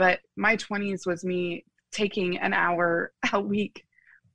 [0.00, 3.84] But my 20s was me taking an hour a week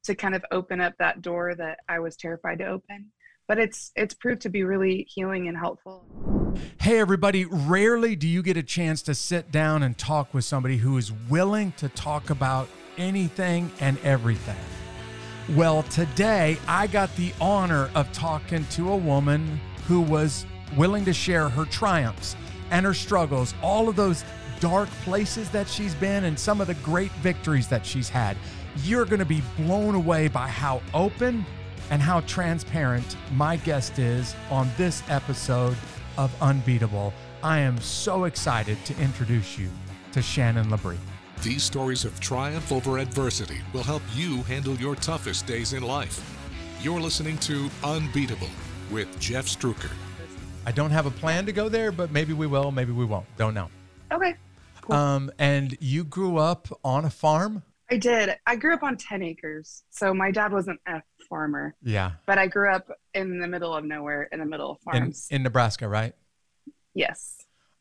[0.04, 3.12] to kind of open up that door that I was terrified to open.
[3.48, 6.06] But it's it's proved to be really healing and helpful.
[6.80, 10.78] Hey, everybody, rarely do you get a chance to sit down and talk with somebody
[10.78, 12.70] who is willing to talk about
[13.00, 14.56] anything and everything.
[15.56, 20.46] Well, today I got the honor of talking to a woman who was
[20.78, 22.36] willing to share her triumphs
[22.70, 24.24] and her struggles, all of those
[24.66, 28.36] dark places that she's been, and some of the great victories that she's had.
[28.84, 31.46] You're going to be blown away by how open
[31.92, 35.78] and how transparent my guest is on this episode
[36.18, 37.14] of Unbeatable.
[37.44, 39.70] I am so excited to introduce you
[40.14, 40.98] to Shannon Labrie.
[41.44, 46.20] These stories of triumph over adversity will help you handle your toughest days in life.
[46.82, 48.50] You're listening to Unbeatable
[48.90, 49.92] with Jeff Struecker.
[50.66, 53.28] I don't have a plan to go there, but maybe we will, maybe we won't.
[53.38, 53.70] Don't know.
[54.12, 54.34] Okay.
[54.86, 54.96] Cool.
[54.96, 57.64] Um, and you grew up on a farm?
[57.92, 58.36] I did.
[58.48, 59.84] I grew up on 10 acres.
[59.92, 62.14] So my dad wasn't a farmer, Yeah.
[62.26, 65.28] but I grew up in the middle of nowhere in the middle of In, farms.
[65.32, 66.14] in Nebraska, right?
[66.94, 67.38] yes.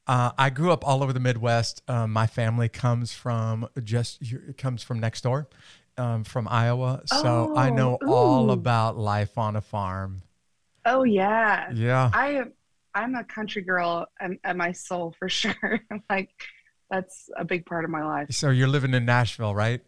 [0.07, 1.83] Uh, I grew up all over the Midwest.
[1.89, 5.49] Um, my family comes from just it comes from next door,
[5.97, 7.01] um, from Iowa.
[7.07, 10.21] So I Oh, know all about life on a farm.
[10.85, 11.71] Oh, yeah.
[11.73, 12.11] Yeah.
[12.13, 12.43] I
[12.95, 15.81] I'm a country girl and at my soul for sure.
[16.11, 16.29] like
[16.91, 18.29] that's a big part of my life.
[18.31, 19.81] So you're living in Nashville, right?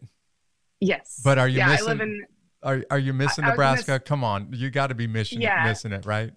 [0.79, 1.21] Yes.
[1.23, 2.25] But are you yeah, missing- I live in
[2.63, 3.99] Are Are you missing I gonna Nebraska?
[3.99, 5.63] Come on, you got to be missing Yeah.
[5.65, 6.31] missing it, right?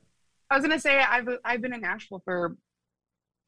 [0.51, 2.57] I was gonna say I've I've been in Nashville for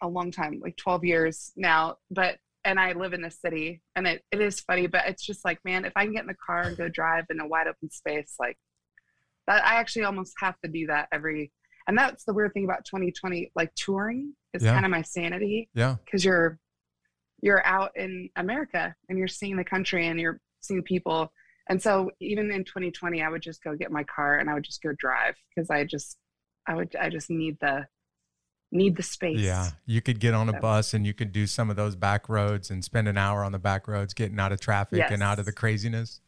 [0.00, 4.06] a long time, like 12 years now, but and I live in the city and
[4.06, 6.34] it, it is funny, but it's just like, man, if I can get in the
[6.46, 8.56] car and go drive in a wide open space, like
[9.46, 11.52] that I actually almost have to do that every
[11.88, 14.72] and that's the weird thing about 2020, like touring is Yeah.
[14.72, 15.96] kind of my sanity Yeah.
[16.04, 16.58] because you're
[17.42, 21.32] you're out in America and you're seeing the country and you're seeing people.
[21.68, 24.64] And so even in 2020, I would just go get my car and I would
[24.64, 26.16] just go drive because I just
[26.66, 27.86] I would I just need the
[28.70, 29.38] need the space.
[29.40, 31.94] Yeah, you could get on a So- bus and you could do some of those
[31.96, 35.22] back roads and spend an hour on the back roads getting out of traffic and
[35.22, 36.20] out of the craziness.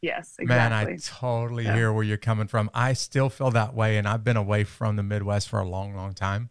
[0.00, 0.72] Yes, Man.
[0.72, 1.74] I totally Yeah.
[1.74, 2.70] hear where you're coming from.
[2.72, 5.94] I still feel that way, and I've been away from the Midwest for a long,
[5.96, 6.50] long time.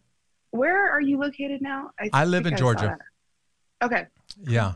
[0.50, 1.90] Where are you located now?
[2.12, 2.98] I live in saw Georgia.
[3.82, 4.06] Okay.
[4.44, 4.74] Yeah.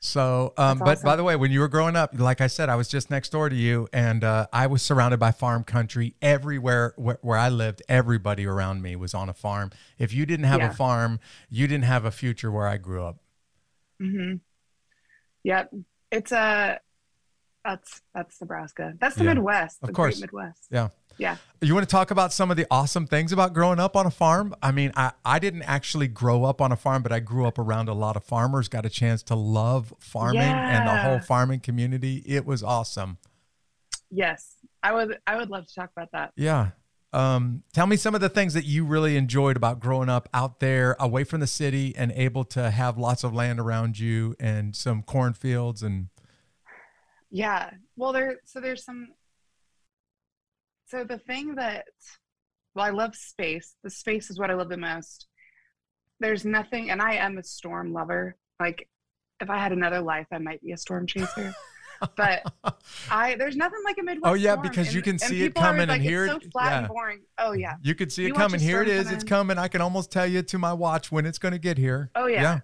[0.00, 2.76] So, um, but by the way, when you were growing up, like I said, I
[2.76, 6.94] was just next door to you, and uh, I was surrounded by farm country everywhere
[6.96, 7.82] where, where I lived.
[7.88, 9.70] Everybody around me was on a farm.
[9.98, 10.70] If you didn't have Yeah.
[10.70, 11.18] a farm,
[11.50, 13.16] you didn't have a future where I grew up.
[14.00, 14.36] Mm-hmm.
[15.42, 15.74] Yep.
[16.12, 16.78] It's a
[17.64, 18.94] that's that's Nebraska.
[19.00, 19.34] That's the Yeah.
[19.34, 19.78] Midwest.
[19.82, 20.14] Of the course.
[20.20, 20.68] Great Midwest.
[20.70, 20.88] Yeah.
[21.18, 21.36] Yeah.
[21.60, 24.10] You want to talk about some of the awesome things about growing up on a
[24.10, 24.54] farm?
[24.62, 27.58] I mean, I, I didn't actually grow up on a farm, but I grew up
[27.58, 31.60] around a lot of farmers, got a chance to love farming and the whole farming
[31.60, 32.22] community.
[32.24, 33.18] It was awesome.
[34.10, 34.54] Yes.
[34.82, 36.32] I would I would love to talk about that.
[36.36, 36.70] Yeah.
[37.12, 40.60] Um, tell me some of the things that you really enjoyed about growing up out
[40.60, 44.76] there away from the city and able to have lots of land around you and
[44.76, 46.08] some cornfields and
[47.30, 47.70] Yeah.
[47.96, 48.36] Well, there.
[48.44, 49.08] So there's some.
[50.88, 51.84] So the thing that,
[52.74, 53.74] well, I love space.
[53.84, 55.26] The space is what I love the most.
[56.20, 58.36] There's nothing, and I am a storm lover.
[58.58, 58.88] Like,
[59.40, 61.54] if I had another life, I might be a storm chaser.
[62.16, 62.42] but
[63.10, 64.30] I, there's nothing like a Midwest.
[64.30, 64.68] Oh, yeah, storm.
[64.68, 66.42] because you can and see it coming and like, hear it's it.
[66.44, 66.78] so flat Yeah.
[66.78, 67.20] and boring.
[67.38, 67.74] Oh yeah.
[67.82, 68.58] you can see it You coming.
[68.60, 69.06] Here it is.
[69.06, 69.58] come It's coming.
[69.58, 72.10] I can almost tell you to my watch when it's going to get here.
[72.14, 72.42] Oh yeah.
[72.42, 72.60] Yeah.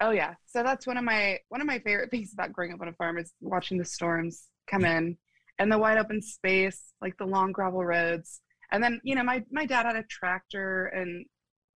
[0.00, 0.34] Oh yeah.
[0.46, 2.92] So that's one of my one of my favorite things about growing up on a
[2.94, 5.16] farm is watching the storms come in
[5.60, 8.40] and the wide open space, like the long gravel roads.
[8.72, 11.26] And then, you know, my my dad had a tractor and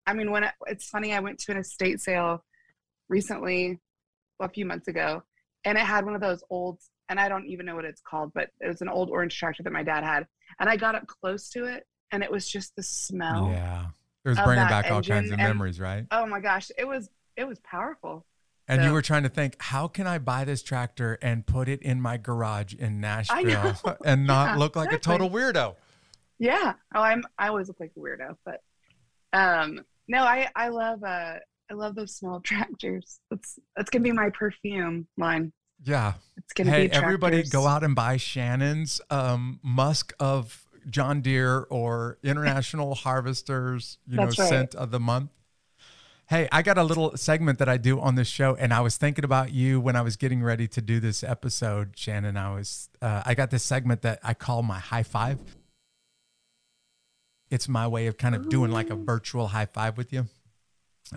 [0.08, 2.44] I mean when it, it's funny I went to an estate sale
[3.10, 3.80] recently
[4.40, 5.24] a few months ago
[5.66, 6.80] and it had one of those old
[7.10, 9.62] and I don't even know what it's called, but it was an old orange tractor
[9.64, 10.26] that my dad had.
[10.60, 13.50] And I got up close to it and it was just the smell.
[13.52, 13.88] Yeah.
[14.24, 16.06] It was bringing back all kinds of and- memories, right?
[16.10, 18.26] Oh my gosh, it was it was powerful.
[18.68, 21.82] And you were trying to think, how can I buy this tractor and put it
[21.82, 25.76] in my garage in Nashville and not Yeah, look like a total weirdo?
[26.40, 26.74] Yeah.
[26.96, 27.24] Oh, I'm.
[27.38, 28.62] I always look like a weirdo, but
[29.34, 31.36] um, no, I I love uh
[31.72, 33.20] I love those small tractors.
[33.30, 35.52] That's that's gonna be my perfume line.
[35.84, 36.14] Yeah.
[36.38, 41.68] It's gonna Hey, be everybody go out and buy Shannon's um, Musk of John Deere
[41.70, 44.50] or International Harvesters, you That's know, right.
[44.50, 45.32] scent of the month.
[46.34, 48.98] Hey, I got a little segment that I do on this show, and I was
[48.98, 52.38] thinking about you when I was getting ready to do this episode, Shannon.
[52.38, 55.38] I was, uh, I got this segment that I call my high five.
[57.52, 60.26] It's my way of kind of doing like a virtual high five with you.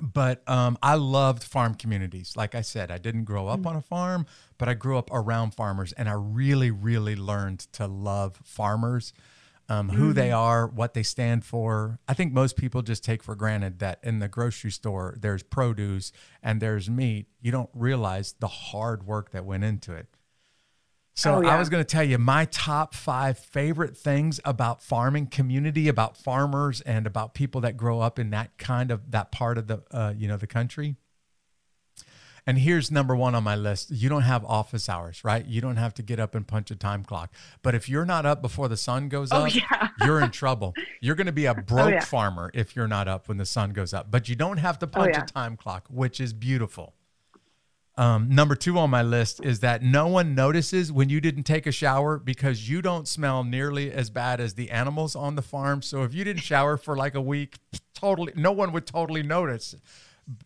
[0.02, 2.36] but um, I loved farm communities.
[2.36, 3.66] Like I said, I didn't grow up Mm.
[3.68, 4.26] on a farm,
[4.58, 9.14] but I grew up around farmers, and I really, really learned to love farmers,
[9.68, 10.36] um, who they Mm.
[10.38, 11.98] are, what they stand for.
[12.06, 16.12] I think most people just take for granted that in the grocery store there's produce
[16.42, 17.26] and there's meat.
[17.40, 20.06] You don't realize the hard work that went into it.
[21.14, 25.28] So Oh, I was going to tell you my top five favorite things about farming
[25.28, 29.56] community, about farmers, and about people that grow up in that kind of that part
[29.56, 30.96] of the uh, you know the country.
[32.48, 33.90] And here's number one on my list.
[33.90, 35.44] You don't have office hours, right?
[35.44, 37.32] You don't have to get up and punch a time clock.
[37.62, 39.88] But if you're not up before the sun goes Oh up, yeah.
[40.04, 40.72] you're in trouble.
[41.00, 42.04] You're going to be a broke yeah.
[42.04, 44.12] farmer if you're not up when the sun goes up.
[44.12, 45.24] But you don't have to punch yeah.
[45.24, 46.94] a time clock, which is beautiful.
[47.98, 51.66] Um, number two on my list is that no one notices when you didn't take
[51.66, 55.80] a shower because you don't smell nearly as bad as the animals on the farm.
[55.80, 57.56] So if you didn't shower for like a week,
[57.94, 59.74] totally, no one would totally notice.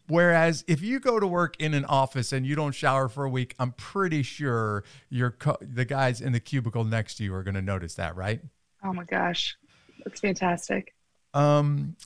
[0.08, 3.30] Whereas if you go to work in an office and you don't shower for a
[3.30, 7.42] week, I'm pretty sure your co- the guys in the cubicle next to you are
[7.42, 8.40] going to notice that, right?
[8.84, 9.56] Oh my gosh,
[10.04, 10.94] that's fantastic.
[11.32, 11.96] Um,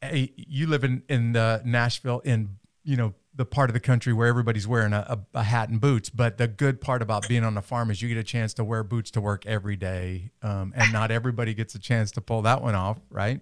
[0.00, 4.12] hey, you live in in the Nashville, in you know the part of the country
[4.12, 6.10] where everybody's wearing a, a, a hat and boots.
[6.10, 8.64] But the good part about being on the farm is you get a chance to
[8.64, 12.42] wear boots to work every day, um, and not everybody gets a chance to pull
[12.42, 13.40] that one off, right?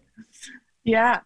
[0.84, 1.20] Yeah.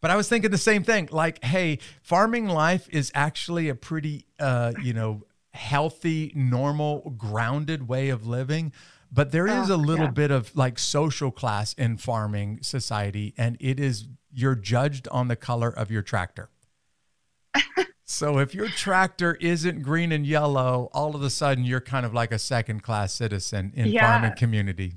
[0.00, 1.08] But I was thinking the same thing.
[1.10, 5.22] Like, hey, farming life is actually a pretty, uh, you know,
[5.52, 8.72] healthy, normal, grounded way of living.
[9.10, 10.10] But there is Oh, a little yeah.
[10.12, 15.36] bit of like social class in farming society, and it is you're judged on the
[15.36, 16.50] color of your tractor.
[18.04, 22.12] so if your tractor isn't green and yellow, all of a sudden you're kind of
[22.14, 24.06] like a second class citizen in Yeah.
[24.06, 24.94] farming community.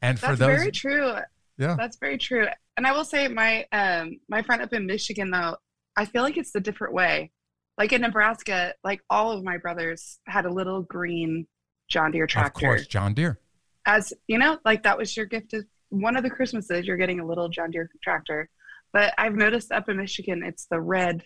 [0.00, 1.14] And for That's those, very true.
[1.58, 2.46] yeah, That's very true.
[2.76, 5.56] And I will say my um my friend up in Michigan though,
[5.96, 7.30] I feel like it's a different way.
[7.78, 11.46] Like in Nebraska, like all of my brothers had a little green
[11.88, 12.66] John Deere tractor.
[12.66, 13.38] of course, John Deere.
[13.86, 17.20] As you know, like that was your gift of one of the Christmases, you're getting
[17.20, 18.48] a little John Deere tractor.
[18.92, 21.22] But I've noticed up in Michigan it's the red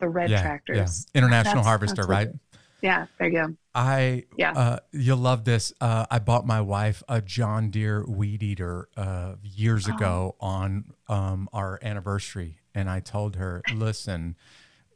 [0.00, 1.06] the red tractors.
[1.14, 1.18] Yeah.
[1.18, 2.28] International That's- Harvester, that's right?
[2.28, 2.38] it-
[2.82, 3.54] Yeah, there you go.
[3.74, 4.52] I Yeah.
[4.52, 5.72] uh, you'll love this.
[5.80, 9.94] Uh, I bought my wife a John Deere weed eater uh, years Oh.
[9.94, 14.36] ago on um, our anniversary, and I told her, "Listen,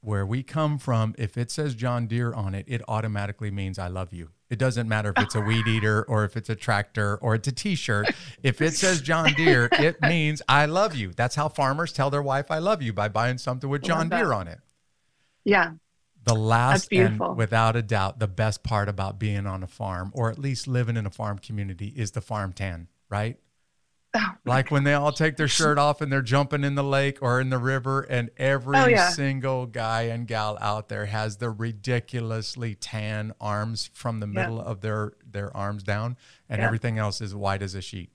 [0.01, 3.87] where we come from, if it says John Deere on it, it automatically means I
[3.89, 4.31] love you.
[4.51, 7.49] It doesn't matter if it's a weed eater or if it's a tractor or it's
[7.49, 8.15] a T-shirt.
[8.43, 11.13] If it says John Deere, it means I love you.
[11.13, 14.09] That's how farmers tell their wife I love you by buying something with John.
[14.09, 14.59] Deere on it."
[15.45, 15.73] Yeah.
[16.27, 20.29] The last and without a doubt, the best part about being on a farm or
[20.31, 23.39] at least living in a farm community is the farm tan, right?
[24.15, 27.19] Oh, Like when they all take their shirt off and they're jumping in the lake
[27.21, 29.11] or in the river, and every Oh, yeah.
[29.11, 34.33] single guy and gal out there has the ridiculously tan arms from the Yeah.
[34.33, 36.17] middle of their their arms down,
[36.49, 36.67] and Yeah.
[36.67, 38.11] everything else is white as a sheet.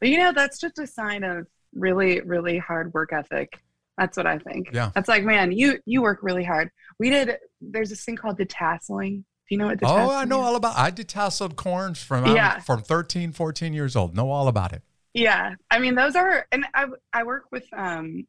[0.00, 3.62] But you know, that's just a sign of really, really hard work ethic.
[3.98, 4.68] That's what I think.
[4.72, 4.90] Yeah.
[4.94, 6.70] That's like, man, you you work really hard.
[6.98, 7.36] We did.
[7.60, 9.16] There's this thing called detasseling.
[9.18, 10.06] Do you know what detasseling?
[10.08, 10.46] Oh, I know is?
[10.46, 10.76] all about.
[10.76, 12.58] I detasseled corns from Yeah.
[12.60, 14.14] from 13, 14 years old.
[14.14, 14.82] Know all about it.
[15.14, 18.26] Yeah, I mean, those are, and I I work with um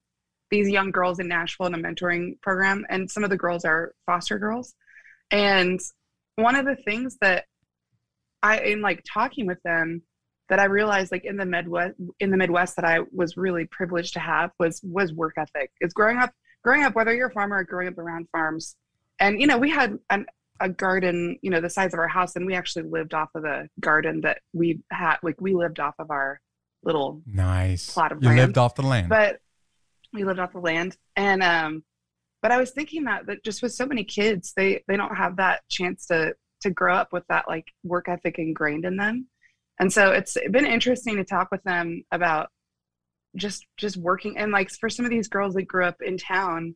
[0.50, 3.94] these young girls in Nashville in a mentoring program, and some of the girls are
[4.06, 4.74] foster girls,
[5.30, 5.82] and
[6.38, 7.44] one of the things that
[8.42, 10.04] I in like talking with them
[10.50, 14.14] that I realized like in the Midwest in the Midwest that I was really privileged
[14.14, 15.72] to have was was work ethic.
[15.82, 16.32] Is growing up
[16.64, 18.76] growing up whether you're a farmer or growing up around farms,
[19.20, 20.26] and you know we had an,
[20.60, 23.44] a garden you know the size of our house, and we actually lived off of
[23.44, 26.40] the garden that we had like we lived off of our
[26.84, 27.92] little Nice.
[27.94, 28.40] Plot of you land.
[28.40, 29.10] lived off the land.
[29.10, 29.40] but
[30.14, 31.84] we lived off the land and um
[32.42, 35.36] but i was thinking that that just with so many kids they they don't have
[35.36, 39.28] that chance to to grow up with that like work ethic ingrained in them
[39.80, 42.50] and so it's been interesting to talk with them about
[43.36, 46.76] just just working and like for some of these girls that grew up in town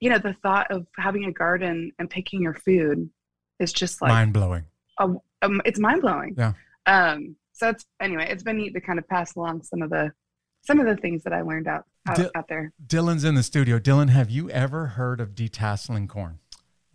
[0.00, 3.10] you know the thought of having a garden and picking your food
[3.58, 4.64] is just like Mind blowing.
[4.98, 5.20] um,
[5.64, 6.34] it's mind blowing.
[6.36, 6.52] Yeah.
[6.86, 7.36] Um.
[7.52, 8.28] So it's anyway.
[8.30, 10.12] It's been neat to kind of pass along some of the
[10.62, 12.72] some of the things that I learned out out, Di- out there.
[12.86, 13.78] Dylan's in the studio.
[13.78, 16.38] Dylan, have you ever heard of detasseling corn?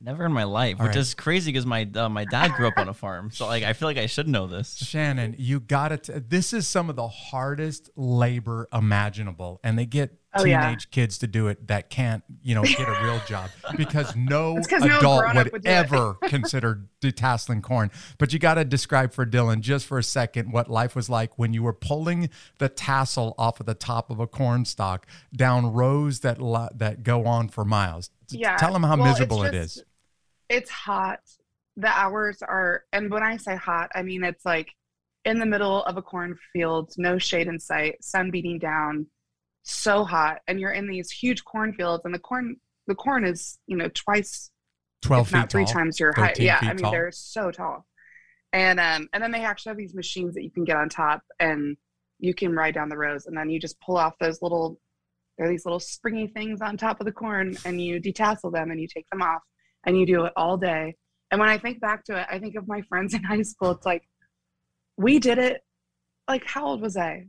[0.05, 1.01] Never in my life, All which right.
[1.01, 3.71] is crazy because my uh, my dad grew up on a farm, so like I
[3.71, 4.75] feel like I should know this.
[4.75, 6.29] Shannon, you got it.
[6.29, 10.61] This is some of the hardest labor imaginable, and they get Oh, yeah.
[10.65, 14.57] teenage kids to do it that can't, you know, get a real job because no
[14.57, 15.71] It's 'cause no adult would, would do it.
[15.71, 17.91] ever consider detasseling corn.
[18.17, 21.37] But you got to describe for Dylan just for a second what life was like
[21.37, 25.05] when you were pulling the tassel off of the top of a corn stalk
[25.35, 28.09] down rows that li- that go on for miles.
[28.31, 28.57] Yeah.
[28.57, 29.83] Tell them how Well, it's miserable just- is.
[30.53, 31.19] It's hot.
[31.77, 34.73] The hours are, and when I say hot, I mean it's like
[35.25, 39.07] in the middle of a cornfield, no shade in sight, sun beating down,
[39.63, 42.57] so hot, and you're in these huge cornfields, and the corn,
[42.87, 44.51] the corn is, you know, twice,
[45.01, 45.73] 12 feet not three tall.
[45.73, 46.39] times your height.
[46.39, 46.91] Yeah, I mean tall.
[46.91, 47.85] they're so tall,
[48.51, 51.21] and um, and then they actually have these machines that you can get on top,
[51.39, 51.77] and
[52.19, 54.79] you can ride down the rows, and then you just pull off those little,
[55.37, 58.69] there are these little springy things on top of the corn, and you detassel them,
[58.69, 59.41] and you take them off,
[59.85, 60.95] and you do it all day.
[61.31, 63.71] And when I think back to it, I think of my friends in high school.
[63.71, 64.07] It's like
[64.97, 65.61] we did it.
[66.27, 67.27] Like how old was I?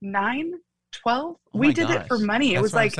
[0.00, 0.52] Nine,
[0.92, 1.36] twelve.
[1.54, 2.26] Oh we did it for gosh.
[2.26, 2.54] money.
[2.54, 2.94] It was like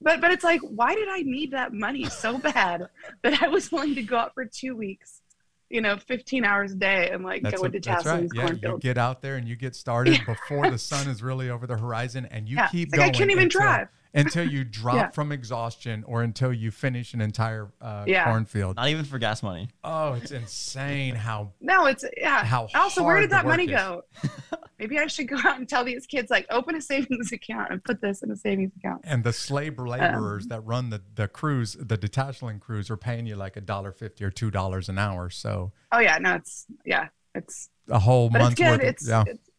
[0.00, 2.88] but but it's like, why did I need that money so bad
[3.22, 5.22] that I was willing to go out for two weeks,
[5.70, 8.22] you know, 15 hours a day and like That's, go a- into that's tassel right.
[8.22, 11.50] these Yeah, you get out there and you get started before the sun is really
[11.50, 13.10] over the horizon, and you Yeah, keep like going.
[13.10, 13.88] I can't even until, drive.
[14.14, 15.10] Until you drop Yeah.
[15.10, 18.24] from exhaustion or until you finish an entire uh, Yeah.
[18.24, 18.76] cornfield.
[18.76, 19.68] Not even for gas money.
[19.84, 22.44] Oh, it's insane how No, it's yeah.
[22.44, 23.70] how also, where did that money is.
[23.70, 24.02] go?
[24.78, 27.82] Maybe I should go out and tell these kids like open a savings account and
[27.82, 29.00] put this in a savings account.
[29.04, 33.26] And the slave laborers Um, that run the the crews, the detachment crews, are paying
[33.26, 35.30] you like a dollar fifty or two dollars an hour.
[35.30, 38.80] So Oh yeah, no, it's yeah, it's a whole but it's good.
[38.80, 38.82] worth.
[38.82, 39.50] It's, of, yeah, it's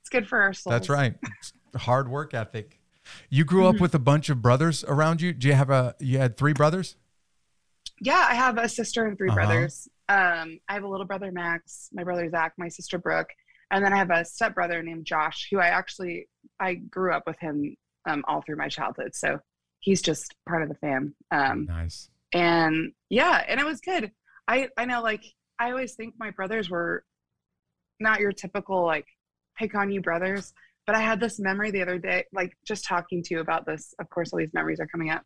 [0.00, 0.72] it's good for our souls.
[0.72, 1.14] that's right.
[1.74, 2.78] Hard work ethic.
[3.30, 3.82] You grew up Mm-hmm.
[3.82, 5.32] with a bunch of brothers around you.
[5.32, 5.94] Do you have a?
[6.00, 6.96] You had three brothers.
[8.00, 9.34] Yeah, I have a sister and 3 Uh-huh.
[9.36, 9.88] brothers.
[10.08, 13.30] Um, I have a little brother Max, my brother Zach, my sister Brooke,
[13.70, 16.28] and then I have a stepbrother named Josh, who I actually
[16.60, 17.74] I grew up with him
[18.08, 19.14] um, all through my childhood.
[19.14, 19.40] So
[19.80, 21.14] he's just part of the fam.
[21.30, 22.10] Um, Nice.
[22.32, 24.12] and yeah, and it was good.
[24.46, 25.24] I I know like
[25.58, 27.02] I always think my brothers were
[27.98, 29.06] not your typical like
[29.58, 30.52] pick on you brothers,
[30.86, 33.94] but I had this memory the other day, like just talking to you about this.
[33.98, 35.22] Of course, all these memories are coming up.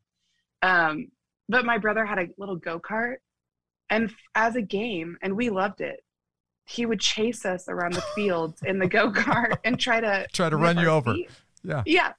[0.62, 1.08] Um,
[1.48, 3.16] but my brother had a little go kart,
[3.88, 6.00] and f- as a game, and we loved it.
[6.66, 10.48] He would chase us around the fields in the go kart and try to Try
[10.50, 11.14] to run you over.
[11.14, 11.30] feet.
[11.64, 11.82] Yeah.
[11.86, 12.12] Yeah,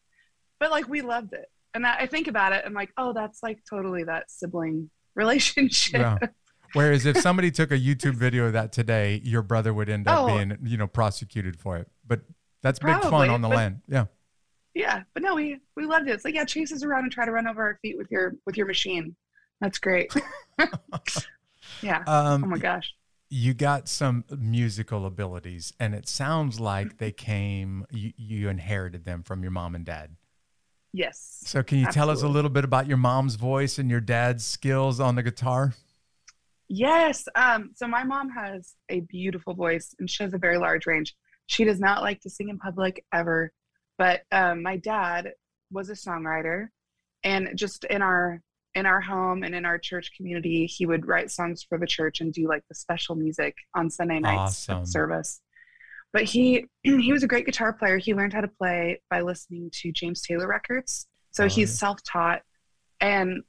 [0.60, 3.42] but like we loved it, and I, I think about it, I'm like, oh, that's
[3.42, 6.02] like totally that sibling relationship.
[6.02, 6.18] Yeah.
[6.74, 10.20] Whereas if somebody took a YouTube video of that today, your brother would end up
[10.20, 10.28] Oh.
[10.28, 11.90] being, you know, prosecuted for it.
[12.08, 12.22] But
[12.62, 13.82] that's big fun on the but- land.
[13.88, 14.06] Yeah.
[14.74, 16.12] Yeah, but no, we we loved it.
[16.12, 18.36] It's like yeah, chase us around and try to run over our feet with your
[18.46, 19.15] with your machine.
[19.60, 20.13] That's great.
[21.82, 22.03] yeah.
[22.08, 22.94] Um, Oh my gosh.
[23.30, 29.24] you got some musical abilities, and it sounds like they came, you, you inherited them
[29.24, 30.15] from your mom and dad.
[30.94, 31.39] Yes.
[31.46, 34.46] So, can you tell us a little bit about your mom's voice and your dad's
[34.46, 35.74] skills on the guitar?
[36.70, 37.27] Yes.
[37.36, 37.72] Um.
[37.75, 41.13] So my mom has a beautiful voice, and she has a very large range.
[41.48, 43.52] She does not like to sing in public ever,
[43.98, 45.32] but um, my dad
[45.72, 46.68] was a songwriter,
[47.24, 48.42] and just in our
[48.74, 52.22] in our home and in our church community, he would write songs for the church
[52.22, 54.86] and do like the special music on Sunday nights Awesome.
[54.86, 55.42] service.
[56.14, 57.98] But he he was a great guitar player.
[57.98, 61.08] He learned how to play by listening to James Taylor records.
[61.32, 61.76] So Oh, he's yeah.
[61.78, 62.42] self-taught.
[63.02, 63.44] And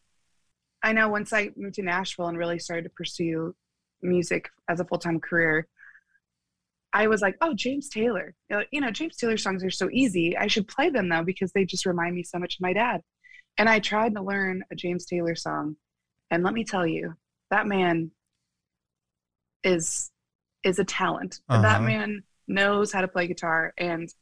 [0.82, 3.54] I know once I moved to Nashville and really started to pursue
[4.02, 5.68] music as a full-time career,
[6.94, 8.34] I was like, oh, James Taylor.
[8.50, 10.36] You know- James Taylor songs are so easy.
[10.36, 13.00] I should play them though because they just remind me so much of my dad.
[13.58, 15.76] And I tried to learn a James Taylor song.
[16.30, 17.14] And let me tell you,
[17.50, 18.10] that man
[19.64, 20.10] is
[20.64, 21.40] is a talent.
[21.48, 21.80] That Uh-huh.
[21.82, 24.12] man knows how to play guitar and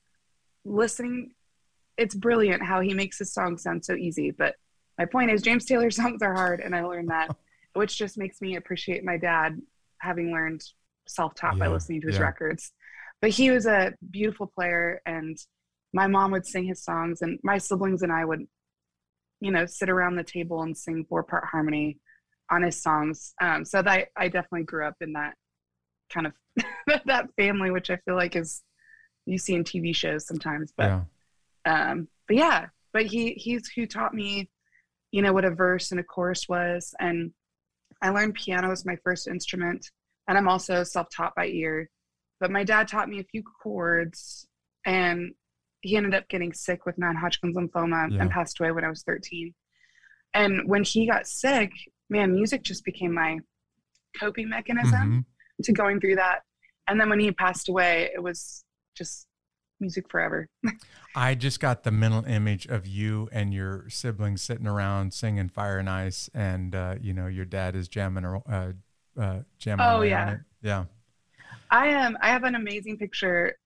[0.65, 1.33] listening
[1.97, 4.31] it's brilliant how he makes his songs sound so easy.
[4.31, 4.55] But
[4.97, 7.37] my point is James Taylor songs are hard and I learned that,
[7.75, 9.61] which just makes me appreciate my dad
[9.99, 10.63] having learned
[11.15, 12.23] self-taught by listening to his yeah.
[12.23, 12.73] records.
[13.21, 15.37] But he was a beautiful player and
[15.93, 18.47] my mom would sing his songs and my siblings and I would
[19.41, 21.99] you know sit around the table and sing four part harmony
[22.51, 25.35] on his songs um, so that I definitely grew up in that
[26.11, 26.33] kind of
[27.07, 28.63] that family which i feel like is
[29.27, 31.03] you see in tv shows sometimes but
[31.65, 31.91] yeah.
[31.91, 34.51] um but yeah but he he's who taught me
[35.13, 37.33] you know what a verse and a chorus was and
[38.03, 39.89] i learned piano as my first instrument
[40.31, 41.91] and i'm also self-taught by ear
[42.41, 44.47] but my dad taught me a few chords
[44.87, 45.33] and
[45.83, 48.23] he ended up getting sick with non-hodgkin's lymphoma Yeah.
[48.23, 49.53] and passed away when i was 13
[50.33, 51.73] and when he got sick
[52.09, 53.39] man music just became my
[54.19, 55.25] coping mechanism
[55.61, 55.65] Mhm.
[55.65, 56.41] to going through that.
[56.89, 58.65] And then when he passed away, it was
[58.97, 59.29] just
[59.79, 60.49] music forever.
[61.15, 65.79] I just got the mental image of you and your siblings sitting around singing "Fire
[65.79, 68.73] and Ice," and uh, you know your dad is jamming, uh,
[69.19, 70.23] uh, jamming Oh, yeah.
[70.27, 70.41] on it.
[70.63, 70.85] Yeah.
[71.71, 72.17] I am.
[72.21, 73.57] I have an amazing picture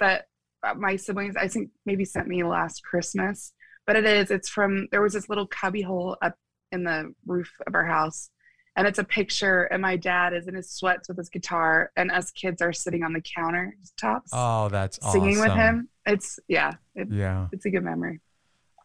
[0.00, 0.26] that
[0.62, 3.52] uh, my siblings, I think, maybe sent me last Christmas.
[3.86, 4.30] But it is.
[4.30, 4.88] It's from.
[4.90, 6.34] There was this little cubby hole up
[6.72, 8.30] in the roof of our house,
[8.76, 9.62] and it's a picture.
[9.64, 13.04] And my dad is in his sweats with his guitar, and us kids are sitting
[13.04, 15.88] on the countertops Oh, that's singing with him.
[16.04, 16.72] It's yeah.
[16.96, 17.46] It, Yeah.
[17.52, 18.20] It's a good memory.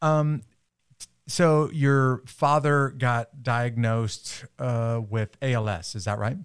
[0.04, 0.42] Um,
[1.32, 5.96] so your father got diagnosed uh, with ALS.
[5.96, 6.38] Is that right?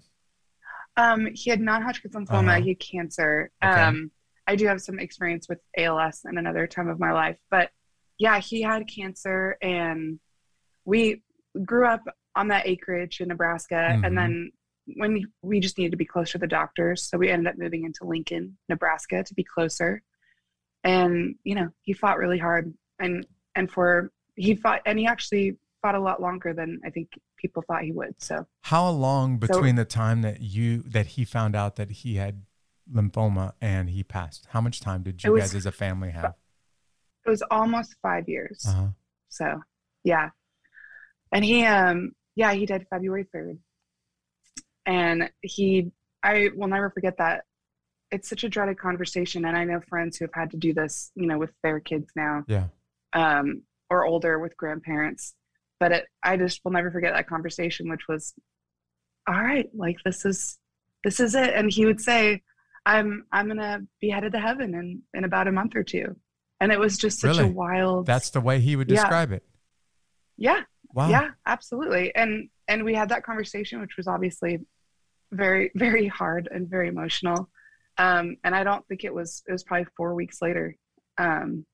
[0.95, 2.49] Um, he had non-Hodgkin's lymphoma.
[2.57, 2.61] Uh-huh.
[2.61, 3.51] He had cancer.
[3.63, 3.81] Okay.
[3.81, 4.11] Um,
[4.47, 7.69] I do have some experience with ALS in another time of my life, but
[8.17, 10.19] yeah, he had cancer, and
[10.85, 11.21] we
[11.65, 12.03] grew up
[12.35, 14.07] on that acreage in Nebraska, Mhm.
[14.07, 14.51] and then
[14.95, 17.83] when we just needed to be closer to the doctors, so we ended up moving
[17.83, 20.01] into Lincoln, Nebraska, to be closer.
[20.83, 25.57] And you know, he fought really hard, and and for he fought, and he actually
[25.81, 28.15] fought a lot longer than I think people thought he would.
[28.21, 32.15] So How long So- between the time that you that he found out that he
[32.15, 32.43] had
[32.91, 34.47] lymphoma and he passed?
[34.51, 36.35] How much time did you was- guys as a family have?
[37.25, 38.63] it was almost five years.
[38.65, 38.87] Uh-huh.
[39.27, 39.61] So
[40.05, 40.29] yeah.
[41.33, 43.59] And he um yeah, he died February third.
[44.85, 45.91] And he
[46.23, 47.43] I will never forget that.
[48.11, 51.11] It's such a dreaded conversation and I know friends who have had to do this,
[51.15, 52.67] you know, with their kids now, Yeah.
[53.13, 55.33] um, or older with grandparents.
[55.79, 58.33] But it I just will never forget that conversation, which was,
[59.27, 60.57] all right, like this is
[61.03, 61.53] this is it.
[61.53, 62.41] And he would say,
[62.85, 66.15] I'm I'm gonna be headed to heaven in, in about a month or two.
[66.59, 68.95] And it was just such a wild That's the way he would Yeah.
[68.95, 69.43] describe it.
[70.37, 70.61] yeah
[70.93, 71.09] Wow.
[71.09, 74.59] yeah absolutely and and we had that conversation which was obviously
[75.31, 77.49] very very hard and very emotional
[77.99, 80.75] um and i don't think it was it was probably four weeks later
[81.19, 81.65] um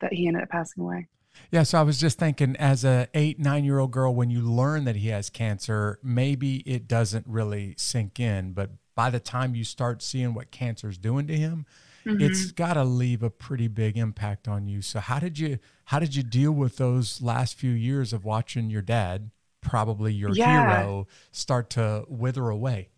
[0.00, 1.06] that he ended up passing away
[1.50, 4.40] Yeah, so I was just thinking, as a eight, nine year old girl, when you
[4.40, 8.52] learn that he has cancer, maybe it doesn't really sink in.
[8.52, 11.66] But by the time you start seeing what cancer's doing to him,
[12.04, 12.20] Mhm.
[12.22, 14.82] it's got to leave a pretty big impact on you.
[14.82, 18.68] So how did you how did you deal with those last few years of watching
[18.70, 19.30] your dad,
[19.60, 20.80] probably your Yeah.
[20.80, 22.90] hero, start to wither away?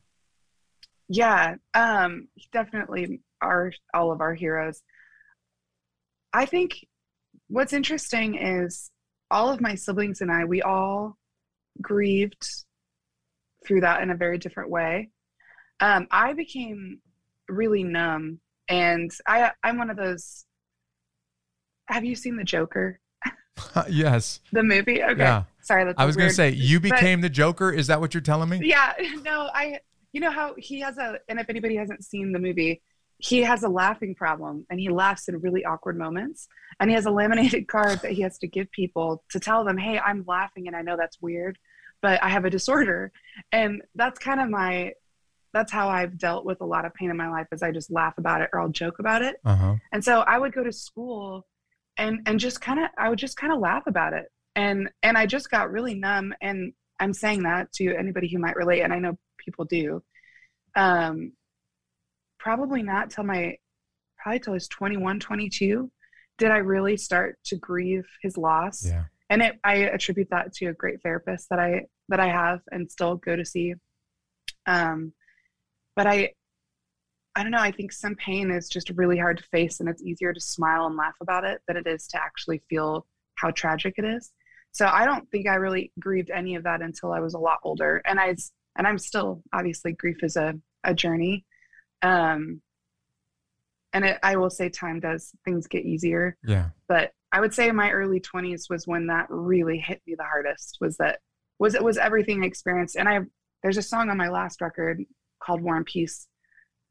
[1.12, 4.80] yeah um definitely are all of our heroes
[6.32, 6.86] i think
[7.50, 8.90] what's interesting is
[9.30, 11.16] all of my siblings and i we all
[11.82, 12.46] grieved
[13.66, 15.10] through that in a very different way
[15.80, 17.00] um i became
[17.48, 20.46] really numb and i i'm one of those
[21.88, 22.98] have you seen the joker
[23.90, 24.40] yes.
[24.52, 25.42] the movie okay Yeah.
[25.60, 27.70] sorry I was going to say, you but- became the Joker.
[27.70, 28.60] Is that what you're telling me?
[28.62, 29.78] yeah no i
[30.12, 32.80] you know how he has a and if anybody hasn't seen the movie
[33.20, 37.06] he has a laughing problem and he laughs in really awkward moments and he has
[37.06, 40.66] a laminated card that he has to give people to tell them hey i'm laughing
[40.66, 41.58] and i know that's weird
[42.02, 43.12] but i have a disorder
[43.52, 44.92] and that's kind of my
[45.52, 47.90] that's how i've dealt with a lot of pain in my life is i just
[47.90, 49.74] laugh about it or i'll joke about it Uh huh.
[49.92, 51.46] and so I would go to school
[51.96, 54.26] and and just kind of I would just kind of laugh about it.
[54.56, 58.56] And and I just got really numb and I'm saying that to anybody who might
[58.56, 60.02] relate and I know people do.
[60.76, 61.32] Um
[62.40, 63.56] probably not till my
[64.18, 65.90] probably till I was 21, 22
[66.38, 68.84] did I really start to grieve his loss.
[68.84, 69.04] Yeah.
[69.28, 72.90] And it I attribute that to a great therapist that I that I have and
[72.90, 73.74] still go to see.
[74.66, 75.12] Um
[75.94, 76.30] but I
[77.36, 77.58] I don't know.
[77.58, 80.86] I think some pain is just really hard to face, and it's easier to smile
[80.86, 84.32] and laugh about it than it is to actually feel how tragic it is.
[84.72, 87.58] So I don't think I really grieved any of that until I was a lot
[87.62, 88.34] older, and I
[88.76, 91.44] and I'm still obviously grief is a a journey,
[92.02, 92.60] um,
[93.92, 96.70] and it, I will say time does things get easier, Yeah.
[96.88, 100.78] but I would say my early 20s was when that really hit me the hardest.
[100.80, 101.20] Was that
[101.58, 103.20] was it was everything I experienced, and I
[103.62, 105.02] there's a song on my last record
[105.42, 106.26] called War and Peace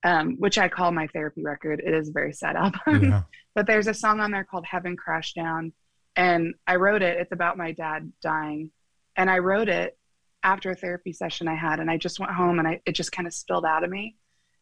[0.06, 1.82] um, which I call my therapy record.
[1.86, 2.56] It is a very sad
[2.88, 3.04] album.
[3.04, 3.24] Yeah.
[3.54, 5.74] but there's a song on there called Heaven Crashed Down.
[6.16, 7.18] And I wrote it.
[7.20, 8.72] It's about my dad dying.
[9.18, 9.98] And I wrote it
[10.42, 11.82] after a therapy session I had.
[11.82, 14.16] And I just went home and I, it just kind of spilled out of me.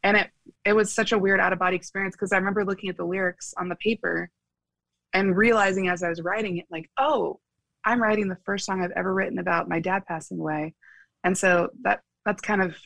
[0.08, 0.30] And it,
[0.63, 3.04] it was such a weird out of body experience because I remember looking at the
[3.04, 4.30] lyrics on the paper
[5.12, 7.41] and realizing as I was writing it, like, oh,
[7.84, 10.76] I'm writing the first song I've ever written about my dad passing away.
[11.26, 12.78] And so that that's kind of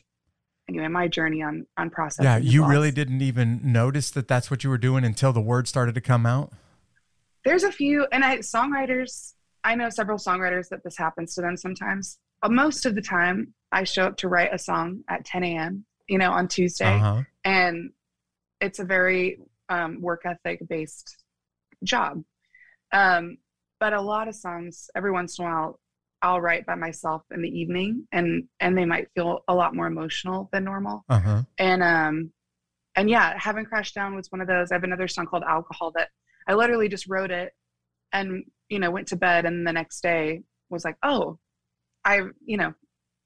[0.68, 2.26] anyway my journey on on processing.
[2.26, 2.38] Yeah.
[2.38, 2.72] You loss.
[2.72, 6.02] really didn't even notice that that's what you were doing until the word started to
[6.02, 6.52] come out.
[7.46, 9.34] There's a few, and I songwriters.
[9.64, 12.18] I know several songwriters that this happens to them sometimes.
[12.42, 15.86] Uh, most of the time, I show up to write a song at 10 a.m.
[16.08, 17.22] You know, on Tuesday, Uh huh.
[17.46, 17.92] and
[18.60, 21.24] it's a very um, work ethic based
[21.84, 22.24] job.
[22.92, 23.38] Um,
[23.80, 25.80] but a lot of songs, every once in a while,
[26.22, 29.88] I'll write by myself in the evening, and and they might feel a lot more
[29.88, 31.04] emotional than normal.
[31.10, 31.42] Uh-huh.
[31.58, 32.32] And um,
[32.96, 34.72] and yeah, Heaven Crashed Down was one of those.
[34.72, 36.10] I have another song called Alcohol that
[36.48, 37.54] I literally just wrote it,
[38.14, 41.40] and you know went to bed, and the next day was like, oh,
[42.06, 42.74] I you know,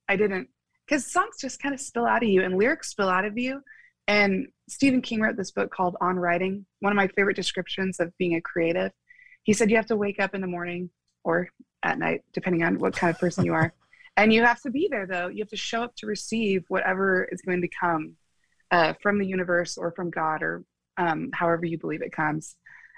[0.08, 0.48] I didn't
[0.86, 3.62] because songs just kind of spill out of you, and lyrics spill out of you.
[4.08, 8.15] And Stephen King wrote this book called On Writing, one of my favorite descriptions of
[8.17, 8.91] being a creative.
[9.43, 10.89] He said you have to wake up in the morning
[11.24, 11.50] or
[11.82, 13.74] at night, depending on what kind of person you are.
[14.17, 15.28] and you have to be there, though.
[15.28, 18.13] You have to show up to receive whatever is going to come
[18.71, 20.63] uh, from the universe or from God or
[20.98, 22.56] um, however you believe it comes.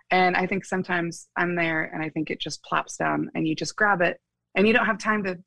[0.10, 3.56] And I think sometimes I'm there and I think it just plops down and you
[3.56, 4.20] just grab it
[4.56, 5.38] and you don't have time to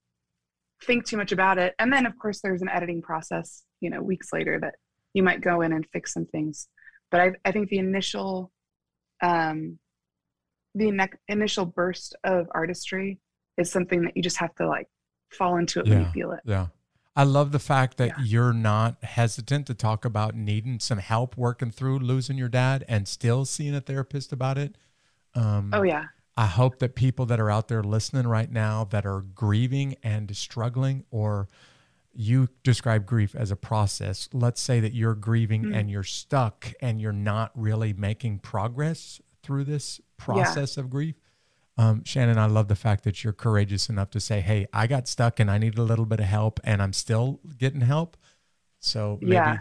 [0.84, 1.74] think too much about it.
[1.78, 4.74] And then, of course, there's an editing process, you know, weeks later that
[5.14, 6.68] you might go in and fix some things.
[7.10, 8.50] But I, I think the initial,
[9.22, 9.78] um,
[10.74, 13.18] the ne- initial burst of artistry
[13.56, 14.86] is something that you just have to like
[15.30, 16.40] fall into it when you feel it.
[16.44, 16.68] Yeah.
[17.16, 18.24] I love the fact that Yeah.
[18.24, 23.06] you're not hesitant to talk about needing some help working through losing your dad and
[23.08, 24.78] still seeing a therapist about it.
[25.34, 26.04] Um, Oh yeah.
[26.40, 30.34] I hope that people that are out there listening right now that are grieving and
[30.34, 31.48] struggling, or
[32.14, 34.28] you describe grief as a process.
[34.32, 35.76] Let's say that you're grieving Mm.
[35.76, 41.14] and you're stuck and you're not really making progress through this process of grief.
[41.76, 45.08] Um, Shannon, I love the fact that you're courageous enough to say, Hey, I got
[45.08, 48.16] stuck and I need a little bit of help and I'm still getting help.
[48.80, 49.58] So maybe, Yeah.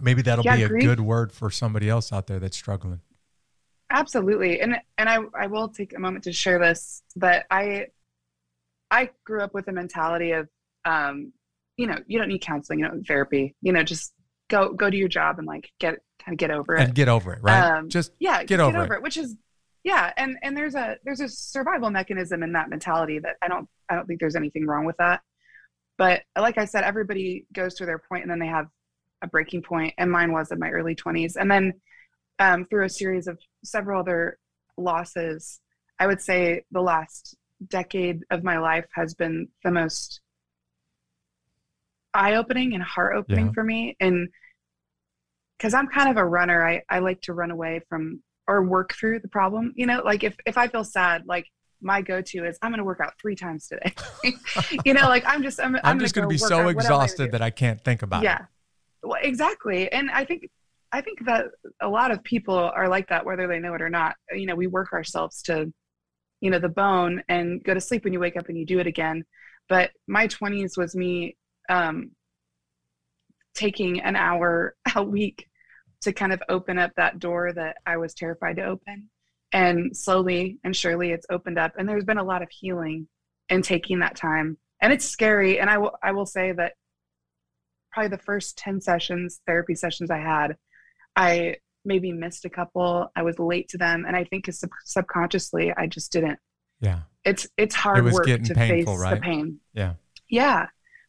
[0.00, 3.00] maybe that'll Yeah, be a grief- good word for somebody else out there that's struggling.
[3.90, 4.60] Absolutely.
[4.60, 7.86] And and I, I will take a moment to share this but I
[8.90, 10.48] I grew up with a mentality of
[10.84, 11.32] um,
[11.76, 14.12] you know, you don't need counseling, you don't need therapy, you know, just
[14.48, 16.82] go go to your job and like get kind of get over it.
[16.82, 17.78] And get over it, right?
[17.78, 19.02] Um, Just yeah get over it.
[19.02, 19.36] which is
[19.86, 23.68] yeah and and there's a there's a survival mechanism in that mentality that i don't
[23.88, 25.20] i don't think there's anything wrong with that
[25.96, 28.66] but like i said everybody goes through their point and then they have
[29.22, 31.72] a breaking point and mine was in my early 20s and then
[32.38, 34.38] um, through a series of several other
[34.76, 35.60] losses.
[35.98, 37.36] I would say the last
[37.68, 40.20] decade of my life has been the most
[42.14, 43.52] eye-opening and heart-opening Yeah.
[43.52, 43.96] for me.
[44.00, 44.28] And
[45.58, 48.94] because i'm kind of a runner I, I like to run away from or work
[48.94, 50.02] through the problem you know?
[50.04, 51.46] Like if, if i feel sad like
[51.80, 53.94] my go-to is i'm going to work out three times today.
[54.84, 57.42] You know like i'm just i'm, I'm, I'm, just going to be so exhausted that
[57.42, 58.40] I can't think about yeah it.
[58.40, 59.90] Yeah, well, exactly.
[59.90, 60.48] And i think
[60.96, 61.46] i think that
[61.82, 64.16] a lot of people are like that whether they know it or not.
[64.32, 65.72] You know we work ourselves to
[66.40, 68.78] you know the bone and go to sleep when you wake up and you do
[68.78, 69.24] it again.
[69.68, 71.36] But my 20s was me
[71.68, 72.12] um,
[73.54, 75.48] taking an hour a week
[76.02, 79.10] to kind of open up that door that i was terrified to open.
[79.52, 81.72] And slowly and surely it's opened up.
[81.78, 83.08] And there's been a lot of healing
[83.48, 84.58] in taking that time.
[84.80, 85.60] And it's scary.
[85.60, 86.72] And i will i will say that
[87.92, 90.56] probably the first 10 sessions therapy sessions i had
[91.16, 95.72] i maybe missed a couple i was late to them and i think sub- subconsciously
[95.76, 96.38] i just didn't
[96.80, 97.00] Yeah.
[97.24, 99.14] it's it's hard was work to painful, face right?
[99.14, 99.94] the pain Yeah.
[100.28, 100.66] yeah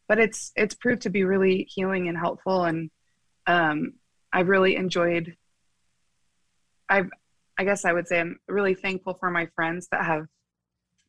[0.07, 2.89] but it's it's proved to be really healing and helpful and
[3.47, 3.93] um
[4.33, 5.35] i've really enjoyed
[6.89, 7.09] i've
[7.57, 10.25] i guess i would say i'm really thankful for my friends that have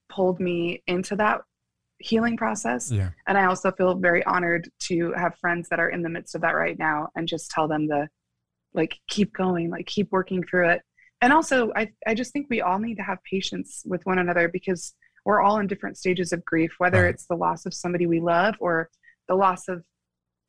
[0.09, 1.43] pulled me into that
[1.99, 3.11] healing process Yeah.
[3.27, 6.41] and i also feel very honored to have friends that are in the midst of
[6.43, 8.09] that right now and just tell them to
[8.79, 10.81] like keep going like keep working through it
[11.21, 14.49] and also i i just think we all need to have patience with one another
[14.49, 14.95] because
[15.27, 17.13] we're all in different stages of grief whether Right.
[17.15, 18.89] it's the loss of somebody we love or
[19.29, 19.85] the loss of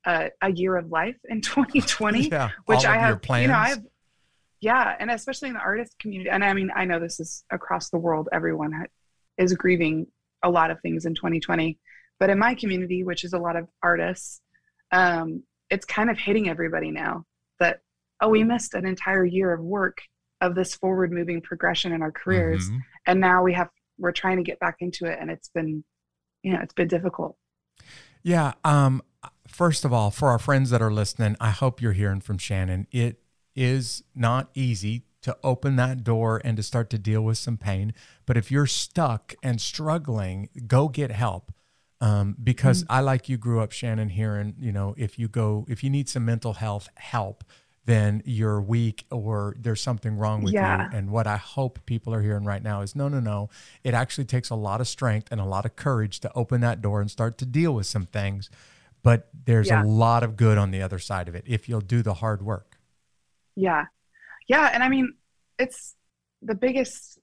[0.05, 2.51] uh, a year of life in 2020 Yeah.
[2.65, 3.83] which I have, you know, i have
[4.61, 6.29] yeah, and especially in the artist community.
[6.29, 8.27] And I mean, I know this is across the world.
[8.33, 8.87] Everyone ha-
[9.37, 10.07] is grieving
[10.43, 11.79] a lot of things in 2020,
[12.19, 14.41] but in my community, which is a lot of artists,
[14.91, 17.23] um, it's kind of hitting everybody now
[17.61, 17.79] that
[18.21, 19.99] oh, we missed an entire year of work
[20.41, 22.79] of this forward-moving progression in our careers, Mhm.
[23.05, 25.83] and now we have we're trying to get back into it, and it's been,
[26.41, 27.35] you know, it's been difficult.
[28.23, 28.53] Yeah.
[28.63, 29.01] Um,
[29.45, 32.87] first of all, for our friends that are listening, I hope you're hearing from Shannon.
[32.91, 33.21] It
[33.55, 37.93] is not easy to open that door and to start to deal with some pain.
[38.25, 41.51] But if you're stuck and struggling, go get help.
[41.99, 45.83] Um, because I, like you, grew up, Shannon, hearing, you know, if you go, if
[45.83, 47.43] you need some mental health help,
[47.89, 50.89] then you're weak or there's something wrong with Yeah.
[50.91, 50.97] you.
[50.97, 53.49] And what I hope people are hearing right now is no, no, no.
[53.83, 56.81] It actually takes a lot of strength and a lot of courage to open that
[56.81, 58.49] door and start to deal with some things.
[59.01, 59.83] But there's Yeah.
[59.83, 62.41] a lot of good on the other side of it if you'll do the hard
[62.41, 62.77] work.
[63.55, 63.85] Yeah.
[64.47, 65.13] yeah and i mean
[65.57, 65.95] it's
[66.41, 67.19] the biggest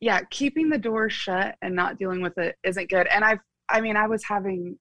[0.00, 3.80] yeah keeping the door shut and not dealing with it isn't good and i've i
[3.80, 4.78] mean i was having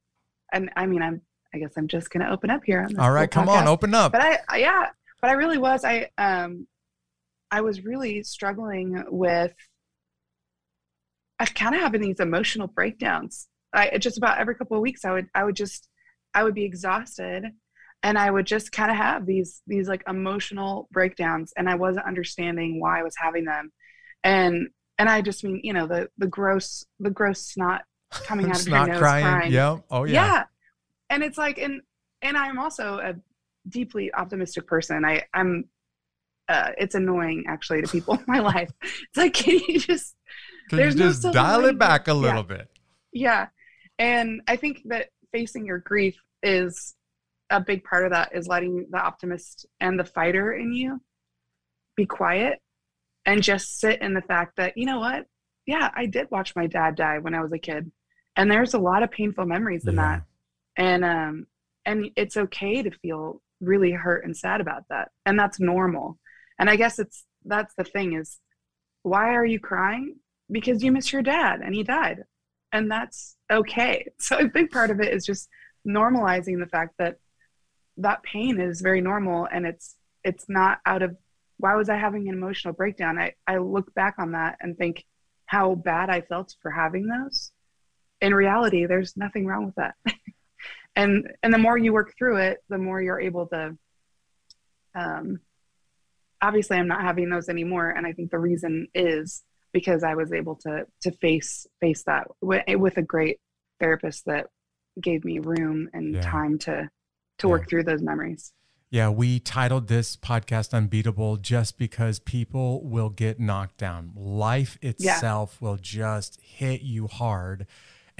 [0.53, 1.21] and i mean i'm
[1.53, 3.93] i guess i'm just gonna open up here on this All right, come on, open
[3.93, 4.11] up.
[4.11, 4.87] but I, yeah
[5.21, 6.67] but i really was i um
[7.51, 9.53] i was really struggling with
[11.39, 15.11] i kind of having these emotional breakdowns i just about every couple of weeks i
[15.11, 15.87] would i would just
[16.33, 17.45] i would be exhausted
[18.03, 22.05] and i would just kind of have these these like emotional breakdowns and i wasn't
[22.05, 23.71] understanding why i was having them
[24.23, 28.59] and and i just mean you know the the gross the gross snot coming out
[28.61, 29.25] of your nose crying.
[29.25, 29.77] crying Yeah.
[29.89, 30.13] Oh yeah.
[30.13, 30.43] yeah
[31.11, 31.81] and it's like and
[32.23, 33.13] and i'm also a
[33.69, 35.05] deeply optimistic person.
[35.05, 35.65] I i'm
[36.49, 38.71] uh, it's annoying actually to people in my life.
[38.81, 40.15] It's like can you just
[40.69, 42.17] Can There's you just silver dial it back a Yeah.
[42.17, 42.67] little bit?
[43.13, 43.47] yeah.
[43.99, 46.95] And i think that facing your grief is
[47.51, 50.99] a big part of that is letting the optimist and the fighter in you
[51.95, 52.59] be quiet
[53.25, 55.25] and just sit in the fact that you know what?
[55.67, 57.91] Yeah i did watch my dad die when i was a kid.
[58.35, 60.01] And there's a lot of painful memories in Yeah.
[60.17, 60.23] that
[60.77, 61.45] and um
[61.85, 66.17] and it's okay to feel really hurt and sad about that and that's normal.
[66.59, 68.39] And i guess it's that's the thing is
[69.03, 70.17] why are you crying?
[70.51, 72.23] Because you miss your dad and he died.
[72.71, 74.05] And that's okay.
[74.19, 75.49] So a big part of it is just
[75.87, 77.17] normalizing the fact that
[77.97, 81.17] that pain is very normal and it's it's not out of
[81.57, 83.17] why was i having an emotional breakdown?
[83.19, 85.05] I i look back on that and think
[85.45, 87.51] how bad i felt for having those.
[88.21, 89.95] In reality there's nothing wrong with that
[90.95, 93.77] and and the more you work through it the more you're able to
[94.95, 95.39] um
[96.41, 100.33] obviously i'm not having those anymore and i think the reason is because i was
[100.33, 103.39] able to to face face that with, with a great
[103.79, 104.47] therapist that
[105.01, 106.21] gave me room and Yeah.
[106.21, 106.89] time to
[107.37, 107.51] to Yeah.
[107.51, 108.53] work through those memories
[108.93, 114.11] Yeah, we titled this podcast Unbeatable just because people will get knocked down.
[114.17, 117.67] Life itself will just hit you hard.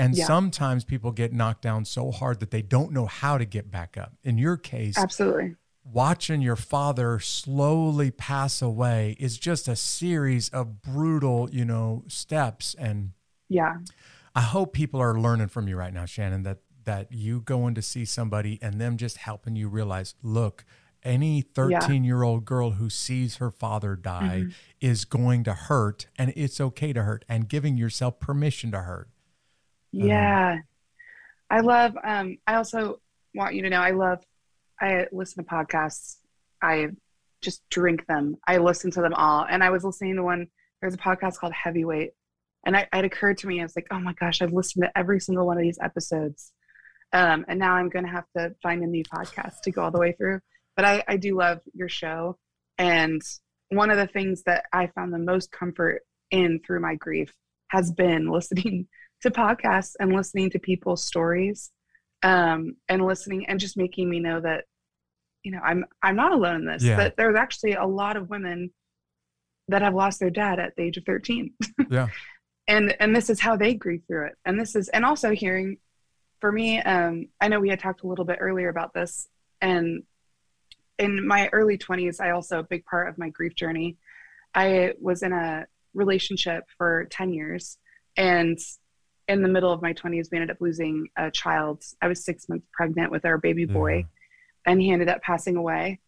[0.01, 0.25] And Yeah.
[0.25, 3.97] sometimes people get knocked down so hard that they don't know how to get back
[3.97, 4.13] up.
[4.23, 10.81] In your case, absolutely watching your father slowly pass away is just a series of
[10.81, 13.11] brutal, you know, steps and
[13.49, 13.77] yeah
[14.33, 17.81] I hope people are learning from you right now, Shannon, that that you going to
[17.81, 20.65] see somebody and them just helping you realize, look,
[21.03, 24.53] any 13 year old girl who sees her father die Mhm.
[24.79, 29.09] is going to hurt and it's okay to hurt and giving yourself permission to hurt.
[29.91, 30.59] Yeah.
[31.49, 32.99] I love um I also
[33.33, 34.23] want you to know I love
[34.79, 36.17] I listen to podcasts.
[36.61, 36.89] I
[37.41, 38.37] just drink them.
[38.47, 39.45] I listen to them all.
[39.49, 40.47] And I was listening to one
[40.81, 42.11] there's a podcast called Heavyweight.
[42.65, 44.97] And I, it occurred to me, I was like, oh my gosh, I've listened to
[44.97, 46.51] every single one of these episodes.
[47.13, 49.91] Um, and now I'm going to have to find a new podcast to go all
[49.91, 50.39] the way through.
[50.75, 52.37] But I, I do love your show.
[52.77, 53.21] And
[53.69, 57.33] one of the things that I found the most comfort in through my grief
[57.69, 58.87] has been listening
[59.21, 61.71] to podcasts and listening to people's stories
[62.23, 64.65] um, and listening and just making me know that
[65.43, 66.97] you know i'm i'm not alone in this Yeah.
[66.97, 68.71] that there's actually a lot of women
[69.69, 71.51] that have lost their dad at the age of 13
[71.89, 72.07] Yeah.
[72.67, 75.77] and and this is how they grieve through it and this is and also hearing
[76.39, 79.27] for me um i know we had talked a little bit earlier about this
[79.61, 80.03] and
[80.99, 83.97] in my early 20s i also a big part of my grief journey
[84.53, 87.77] i was in a relationship for 10 years
[88.17, 88.59] and
[89.27, 91.83] in the middle of my 20s we ended up losing a child.
[92.01, 94.03] I was six months pregnant with our baby boy Yeah.
[94.65, 95.99] and he ended up passing away.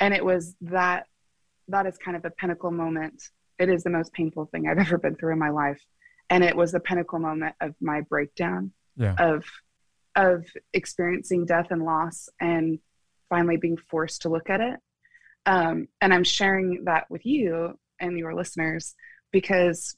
[0.00, 1.06] And it was that
[1.68, 3.22] that is kind of a pinnacle moment.
[3.58, 5.80] It is the most painful thing i've ever been through in my life.
[6.30, 9.14] And it was the pinnacle moment of my breakdown Yeah.
[9.18, 9.44] of
[10.14, 12.78] of experiencing death and loss and
[13.30, 14.78] finally being forced to look at it.
[15.46, 18.94] Um, and i'm sharing that with you and your listeners
[19.32, 19.96] because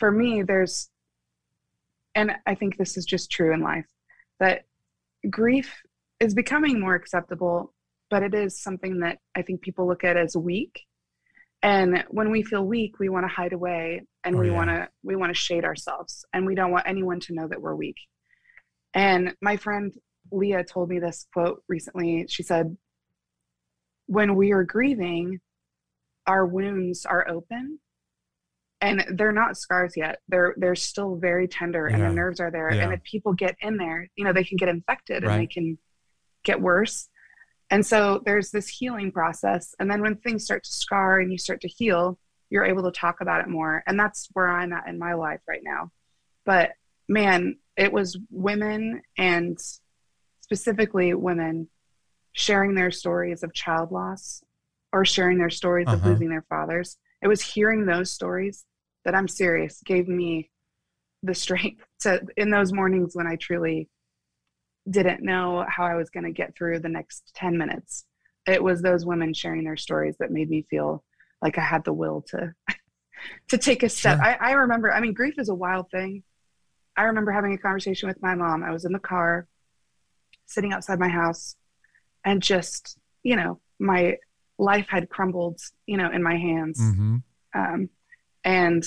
[0.00, 0.88] for me there's
[2.16, 3.86] and i think this is just true in life
[4.40, 4.64] that
[5.30, 5.72] grief
[6.18, 7.72] is becoming more acceptable
[8.10, 10.82] but it is something that i think people look at as weak.
[11.62, 14.54] And when we feel weak we want to hide away and Oh, we yeah.
[14.54, 17.60] want to we want to shade ourselves and we don't want anyone to know that
[17.60, 17.96] we're weak.
[18.94, 19.92] And my friend
[20.30, 22.26] leah told me this quote recently.
[22.28, 22.76] She said
[24.06, 25.40] when we are grieving
[26.26, 27.80] our wounds are open
[28.80, 32.08] and they're not scars yet they're they're still very tender and Yeah.
[32.08, 32.84] the nerves are there Yeah.
[32.84, 35.78] and if people get in there you know they can get infected and they can
[36.44, 37.08] get worse
[37.70, 41.38] and so there's this healing process and then when things start to scar and you
[41.38, 42.18] start to heal
[42.50, 45.40] you're able to talk about it more and that's where i'm at in my life
[45.48, 45.90] right now
[46.44, 46.72] but
[47.08, 49.58] man it was women and
[50.40, 51.68] specifically women
[52.32, 54.42] sharing their stories of child loss
[54.92, 56.10] or sharing their stories of Uh-huh.
[56.10, 56.98] losing their fathers.
[57.22, 58.64] It was hearing those stories
[59.04, 60.50] that I'm serious gave me
[61.22, 63.88] the strength to in those mornings when I truly
[64.88, 68.04] didn't know how I was going to get through the next 10 minutes.
[68.46, 71.02] It was those women sharing their stories that made me feel
[71.42, 72.54] like I had the will to
[73.48, 74.18] to take a step.
[74.18, 74.24] Sure.
[74.24, 76.22] I, I remember, I mean, grief is a wild thing.
[76.96, 78.62] I remember having a conversation with my mom.
[78.62, 79.46] I was in the car,
[80.46, 81.56] sitting outside my house,
[82.24, 84.16] and just, you know, my
[84.58, 86.80] life had crumbled, you know, in my hands.
[86.80, 87.16] Mm-hmm.
[87.54, 87.88] Um,
[88.44, 88.84] and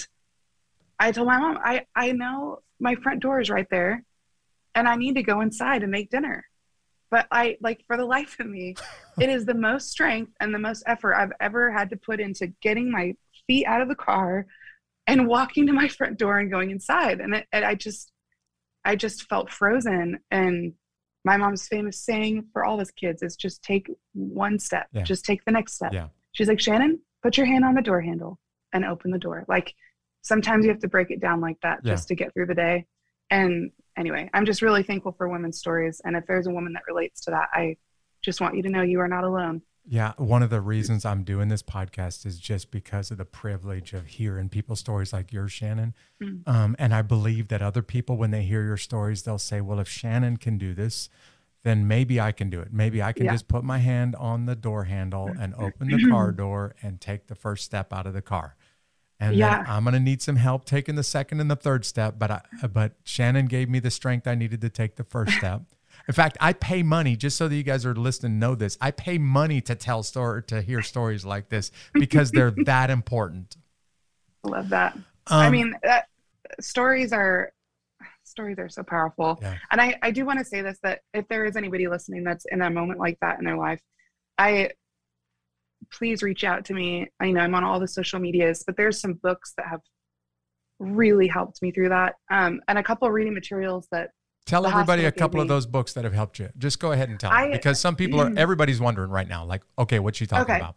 [0.99, 4.03] I told my mom, I, I know my front door is right there
[4.75, 6.45] and I need to go inside and make dinner.
[7.11, 8.75] But I like for the life of me,
[9.19, 12.47] it is the most strength and the most effort I've ever had to put into
[12.61, 13.15] getting my
[13.47, 14.45] feet out of the car
[15.07, 17.19] and walking to my front door and going inside.
[17.19, 18.11] And, it, and I just,
[18.85, 20.19] I just felt frozen.
[20.29, 20.73] And
[21.25, 25.03] my mom's famous saying for all of us kids is just take one step, Yeah.
[25.03, 25.93] just take the next step.
[25.93, 26.07] Yeah.
[26.31, 28.39] She's like, Shannon, put your hand on the door handle
[28.73, 29.45] and open the door.
[29.47, 29.73] Like
[30.21, 31.93] sometimes you have to break it down like that Yeah.
[31.93, 32.85] just to get through the day.
[33.29, 36.01] And anyway, I'm just really thankful for women's stories.
[36.03, 37.75] And if there's a woman that relates to that, I
[38.21, 39.61] just want you to know you are not alone.
[39.91, 43.93] Yeah, one of the reasons I'm doing this podcast is just because of the privilege
[43.93, 45.95] of hearing people's stories like yours, Shannon.
[46.21, 46.47] Mm.
[46.47, 49.79] Um, and I believe that other people, when they hear your stories, they'll say, "Well,
[49.79, 51.09] if Shannon can do this,
[51.63, 52.71] then maybe I can do it.
[52.71, 53.31] Maybe I can Yeah.
[53.31, 57.25] just put my hand on the door handle and open the car door and take
[57.25, 58.55] the first step out of the car."
[59.19, 59.65] And Yeah.
[59.67, 62.19] I'm gonna need some help taking the second and the third step.
[62.19, 65.63] But I, but Shannon gave me the strength I needed to take the first step.
[66.07, 68.77] In fact, I pay money just so that you guys are listening know this.
[68.81, 73.57] I pay money to tell story to hear stories like this because they're that important.
[74.43, 74.97] I love that.
[75.27, 76.07] I Um, mean, that,
[76.59, 77.51] stories are
[78.23, 79.39] stories are so powerful.
[79.41, 79.57] Yeah.
[79.71, 82.45] And I, I do want to say this that if there is anybody listening that's
[82.51, 83.81] in a moment like that in their life,
[84.37, 84.71] I
[85.91, 87.07] please reach out to me.
[87.19, 89.81] I know I'm on all the social medias, but there's some books that have
[90.77, 92.15] really helped me through that.
[92.29, 94.11] Um, and a couple of reading materials that
[94.45, 96.49] tell the everybody a couple of those books that have helped you.
[96.57, 98.31] Just go ahead and tell them because some people are.
[98.37, 100.57] Everybody's wondering right now, like, okay, what's she talking Okay.
[100.59, 100.75] about?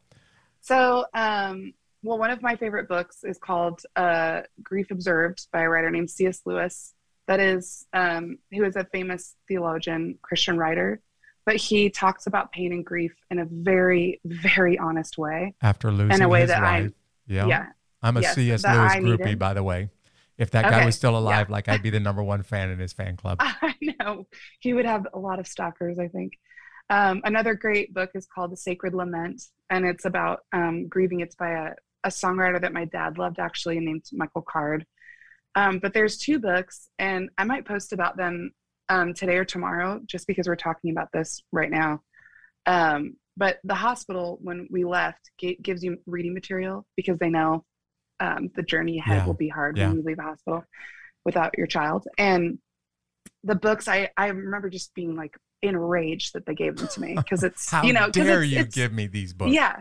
[0.60, 1.72] So, um,
[2.02, 6.10] well, one of my favorite books is called uh, Grief Observed by a writer named
[6.10, 6.42] C.S.
[6.44, 6.94] Lewis.
[7.28, 11.00] That is, um, who is a famous theologian, Christian writer,
[11.46, 15.54] but he talks about pain and grief in a very, very honest way.
[15.62, 16.90] After losing a way his that I-
[17.28, 17.46] yeah.
[17.46, 17.66] Yeah,
[18.02, 18.64] I'm a yes, C.S.
[18.64, 19.88] Lewis I groupie, by the way.
[20.42, 21.18] If that guy was still yeah.
[21.18, 23.38] alive, like I'd be the number one fan in his fan club.
[23.40, 24.26] I know
[24.60, 25.98] he would have a lot of stalkers.
[25.98, 26.32] I think.
[26.90, 31.20] Um, another great book is called The Sacred Lament, and it's about um, grieving.
[31.20, 31.70] It's by a,
[32.04, 34.84] a songwriter that my dad loved, actually, named Michael Card.
[35.54, 38.52] Um, but there's two books, and I might post about them
[38.88, 42.02] um, today or tomorrow, just because we're talking about this right now.
[42.66, 47.64] Um, but the hospital, when we left, g- gives you reading material because they know
[48.22, 49.26] um, the journey ahead Yeah.
[49.26, 49.88] will be hard Yeah.
[49.88, 50.64] when you leave a hospital
[51.24, 52.06] without your child.
[52.18, 52.58] And
[53.44, 57.14] the books, I I remember just being like enraged that they gave them to me
[57.22, 59.52] because it's How you know, dare it's- you it's- give me these books?
[59.52, 59.76] yeah.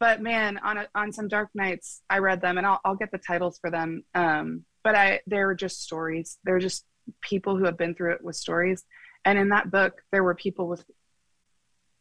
[0.00, 3.10] But man, on a, on some dark nights, I read them, and I'll I'll get
[3.12, 4.02] the titles for them.
[4.14, 6.38] Um, but I they were just stories.
[6.44, 6.84] They're just
[7.20, 8.84] people who have been through it with stories.
[9.24, 10.84] And in that book, there were people with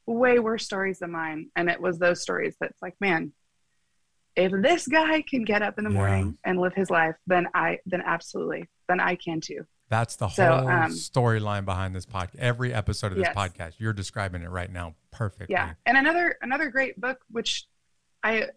[0.06, 3.32] way worse stories than mine, and it was those stories that's like, man,
[4.36, 5.98] if this guy can get up in the Yeah.
[5.98, 9.66] morning and live his life, then I then absolutely, then I can too.
[9.90, 12.38] That's the So, whole um, storyline behind this podcast.
[12.40, 13.36] Every episode of this Yes.
[13.36, 15.54] podcast, you're describing it right now perfectly.
[15.54, 17.68] yeah and another another great book which
[18.24, 18.48] i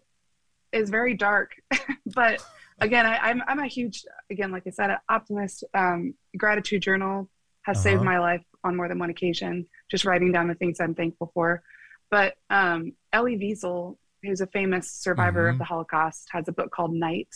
[0.71, 1.51] is very dark
[2.15, 2.43] but
[2.81, 7.29] again I, i'm i'm a huge again like i said an optimist um gratitude journal
[7.61, 8.05] has saved Uh-huh.
[8.05, 11.61] my life on more than one occasion just writing down the things i'm thankful for
[12.09, 15.53] but um elie wiesel who's a famous survivor Mhm.
[15.53, 17.29] of the holocaust has a book called night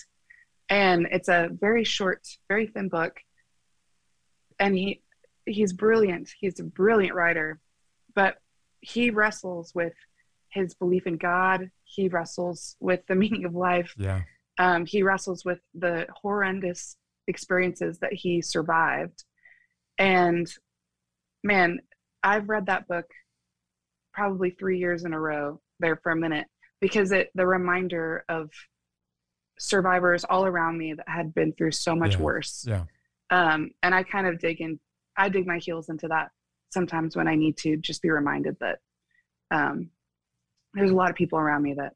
[0.70, 3.20] and it's a very short very thin book
[4.60, 5.02] and he
[5.46, 7.60] he's brilliant he's a brilliant writer
[8.14, 8.38] but
[8.82, 9.94] he wrestles with
[10.50, 11.72] his belief in God.
[11.86, 13.94] He wrestles with the meaning of life.
[13.98, 14.24] Yeah.
[14.58, 19.24] Um, he wrestles with the horrendous experiences that he survived.
[19.98, 20.52] And
[21.42, 21.80] man,
[22.22, 23.06] I've read that book
[24.14, 26.48] probably three years in a row there for a minute
[26.82, 28.50] because it the reminder of
[29.60, 32.22] survivors all around me that had been through so much Yeah.
[32.22, 32.66] worse.
[32.68, 32.84] Yeah.
[33.30, 34.80] Um, and I kind of dig in,
[35.16, 36.32] I dig my heels into that
[36.72, 38.80] sometimes when I need to just be reminded that
[39.51, 39.91] um,
[40.74, 41.93] there's a lot of people around me that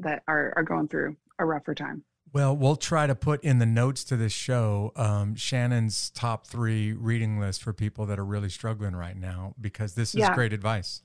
[0.00, 2.04] that are are going through a rougher time.
[2.32, 6.92] Well, we'll try to put in the notes to this show um, Shannon's top three
[6.92, 10.34] reading list for people that are really struggling right now because this is Yeah.
[10.34, 11.02] great advice.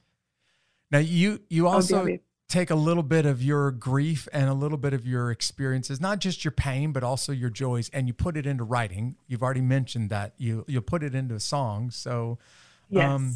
[0.91, 2.21] Now you you Oh, also Debbie.
[2.49, 6.19] Take a little bit of your grief and a little bit of your experiences, not
[6.19, 9.15] just your pain, but also your joys, and you put it into writing.
[9.27, 11.91] You've already mentioned that you you put it into a song.
[11.91, 12.39] So,
[12.89, 13.05] Yes.
[13.05, 13.35] um,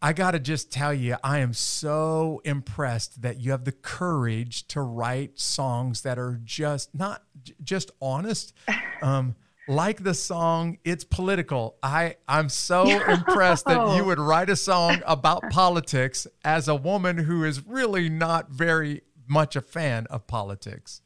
[0.00, 4.66] I got to just tell you, I am so impressed that you have the courage
[4.68, 8.52] to write songs that are just not j- just honest.
[9.02, 9.34] Um,
[9.68, 15.02] like the song "It's Political," I I'm so impressed that you would write a song
[15.06, 21.02] about politics as a woman who is really not very much a fan of politics.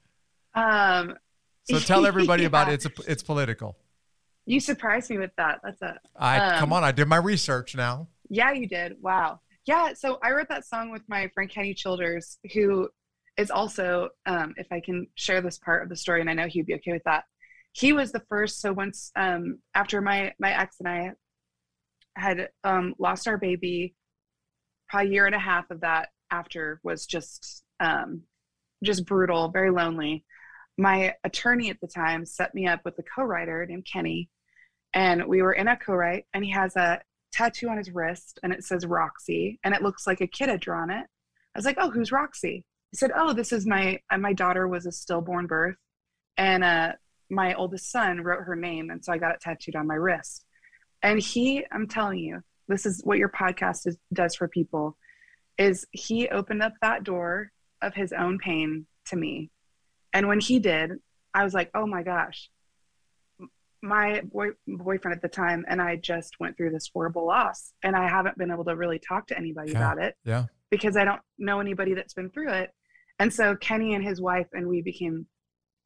[0.55, 1.15] um,
[1.65, 2.85] So tell everybody about it.
[2.85, 3.77] It's it's political.
[4.47, 5.61] You surprised me with that.
[5.63, 8.09] That's a I come Um, on, I did my research now.
[8.29, 8.97] Yeah, you did.
[9.01, 9.41] Wow.
[9.67, 9.93] Yeah.
[9.95, 12.89] So I wrote that song with my friend Kenny Childers, who
[13.37, 16.47] is also, um, if I can share this part of the story, and I know
[16.49, 17.25] he'd be okay with that.
[17.73, 18.61] He was the first.
[18.61, 21.11] So once um, after my my ex and I
[22.17, 23.95] had um, lost our baby,
[24.89, 28.23] probably a year and a half of that after was just um,
[28.85, 30.25] just brutal, very lonely.
[30.79, 34.31] My attorney at the time set me up with a co-writer named Kenny,
[34.95, 37.01] and we were in a co-write, and he has a
[37.33, 40.61] tattoo on his wrist and it says Roxy and it looks like a kid had
[40.61, 41.07] drawn it.
[41.55, 44.69] I was like, "Oh, who's Roxy?" He said, "Oh, this is my uh, my daughter
[44.69, 45.77] was a stillborn birth
[46.37, 46.93] and uh
[47.31, 50.45] my oldest son wrote her name and so I got it tattooed on my wrist."
[51.03, 54.97] And he, I'm telling you, this is what your podcast is, does for people
[55.59, 57.51] is he opened up that door
[57.83, 59.51] of his own pain to me.
[60.13, 60.93] And when he did,
[61.35, 62.51] I was like, "Oh my gosh,
[63.83, 67.97] my boy, boyfriend at the time and I just went through this horrible loss and
[67.97, 69.79] I haven't been able to really talk to anybody Yeah.
[69.79, 70.47] about it Yeah.
[70.71, 72.75] because I don't know anybody that's been through it.
[73.19, 75.27] And so Kenny and his wife and we became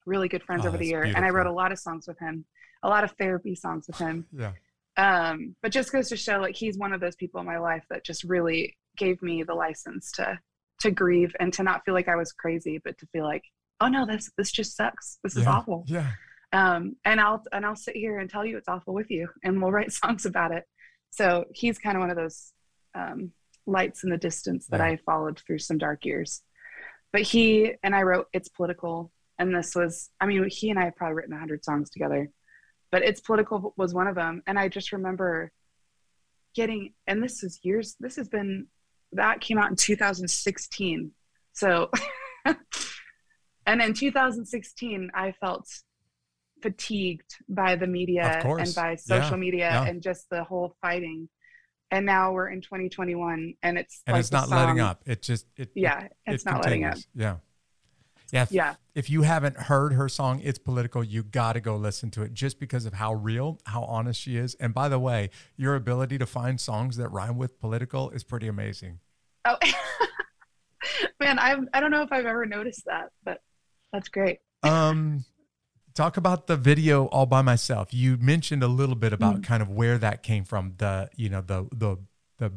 [0.07, 2.19] really good friends Oh, over the year and I wrote a lot of songs with
[2.19, 2.45] him,
[2.83, 4.27] a lot of therapy songs with him.
[4.33, 4.53] Yeah.
[4.97, 7.85] Um, but just goes to show like he's one of those people in my life
[7.91, 10.39] that just really gave me the license to
[10.81, 13.43] to grieve and to not feel like I was crazy, but to feel like,
[13.81, 15.19] oh no, this this just sucks.
[15.25, 16.11] This is awful Yeah.
[16.53, 19.61] um, and I'll and I'll sit here and tell you it's awful with you, and
[19.61, 20.65] we'll write songs about it.
[21.11, 22.53] So he's kind of one of those
[22.95, 23.33] um,
[23.67, 24.87] lights in the distance that Yeah.
[24.87, 26.43] I followed through some dark years.
[27.13, 30.85] But he and I wrote "It's Political," and this was I mean he and I
[30.85, 32.31] have probably written a hundred songs together,
[32.91, 35.53] but "It's Political" was one of them, and I just remember
[36.55, 37.97] getting and this is years.
[38.01, 38.67] This has been
[39.13, 41.11] that came out in 2016,
[41.53, 41.91] so.
[43.67, 45.67] and in 2016, I felt
[46.63, 49.85] fatigued by the media and by social Yeah, media yeah.
[49.85, 51.29] and just the whole fighting.
[51.91, 55.03] And now we're in 2021, and it's And like it's not letting up.
[55.07, 56.97] It just it Yeah, it- it's it not letting up.
[57.15, 57.37] Yeah.
[58.33, 58.43] Yeah.
[58.45, 58.75] If, Yeah.
[58.95, 62.33] If you haven't heard her song, It's Political, you got to go listen to it
[62.33, 64.55] just because of how real, how honest she is.
[64.57, 68.47] And by the way, your ability to find songs that rhyme with political is pretty
[68.47, 69.01] amazing.
[69.45, 69.57] Oh,
[71.21, 73.43] man, I I don't know if I've ever noticed that, but
[73.93, 74.39] that's great.
[74.63, 75.25] Um,
[75.95, 77.93] talk about the video all by myself.
[77.93, 79.45] You mentioned a little bit about Mm.
[79.45, 81.97] kind of where that came from, the, you know, the, the,
[82.39, 82.53] the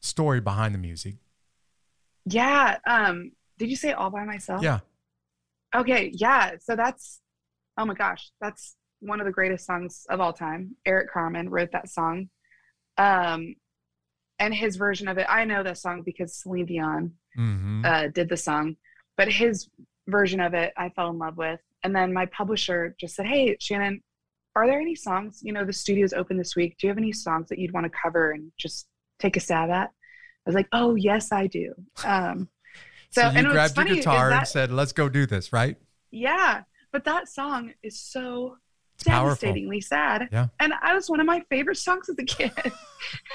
[0.00, 1.16] story behind the music.
[2.24, 2.78] Yeah.
[2.86, 3.32] Um.
[3.58, 4.62] Did you say all by myself?
[4.62, 4.80] Yeah.
[5.74, 6.52] Okay, yeah.
[6.60, 7.20] So that's
[7.78, 10.76] oh my gosh, that's one of the greatest songs of all time.
[10.86, 12.28] Eric Carmen wrote that song.
[12.98, 13.54] Um
[14.38, 17.82] and his version of it, I know that song because Celine Dion Mm-hmm.
[17.86, 18.76] uh, did the song,
[19.16, 19.66] but his
[20.06, 21.60] version of it I fell in love with.
[21.82, 24.02] And then my publisher just said, Hey, Shannon,
[24.54, 25.40] are there any songs?
[25.42, 26.76] You know, the studio's open this week.
[26.78, 28.86] Do you have any songs that you'd want to cover and just
[29.18, 29.88] take a stab at?
[29.88, 29.90] I
[30.44, 31.72] was like, Oh, yes, I do.
[32.04, 32.50] Um,
[33.12, 35.76] So, so, you grabbed your guitar and said, let's go do this, right?
[36.10, 38.56] yeah, but that song is so
[38.96, 39.34] It's powerful.
[39.34, 40.28] devastatingly sad.
[40.32, 40.48] Yeah.
[40.60, 42.52] And I was one of my favorite songs as a kid,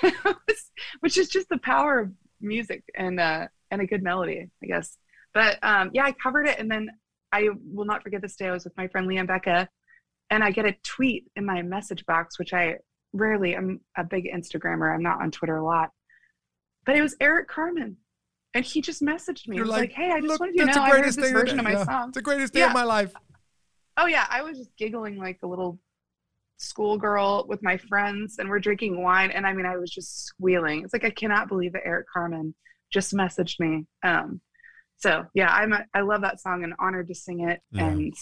[0.04, 2.12] was- which is just the power of
[2.42, 4.98] music and uh, and a good melody, I guess.
[5.34, 6.90] But um, yeah, I covered it, and then
[7.32, 8.48] I will not forget this day.
[8.48, 9.68] I was with my friend Liam Becca,
[10.30, 12.78] and I get a tweet in my message box, which I
[13.14, 13.56] rarely.
[13.56, 14.94] I'm a big Instagrammer.
[14.94, 15.90] I'm not on Twitter a lot,
[16.86, 17.98] but it was Eric Carmen.
[18.58, 19.56] And he just messaged me.
[19.56, 20.92] You're He was like, "Hey, I just "Look, wanted you to know the I heard
[21.00, 22.68] greatest this thing version of my yeah, song." It's the greatest day Yeah.
[22.68, 23.14] of my life.
[23.98, 25.80] Oh yeah, I was just giggling like a little
[26.58, 30.84] schoolgirl with my friends, and we're drinking wine, and I mean, I was just squealing.
[30.84, 32.56] It's like I cannot believe that Eric Carmen
[32.92, 33.86] just messaged me.
[34.04, 34.42] Um,
[34.98, 37.62] so yeah, I'm a, I love that song and honored to sing it.
[37.72, 37.88] Yeah.
[37.88, 38.14] And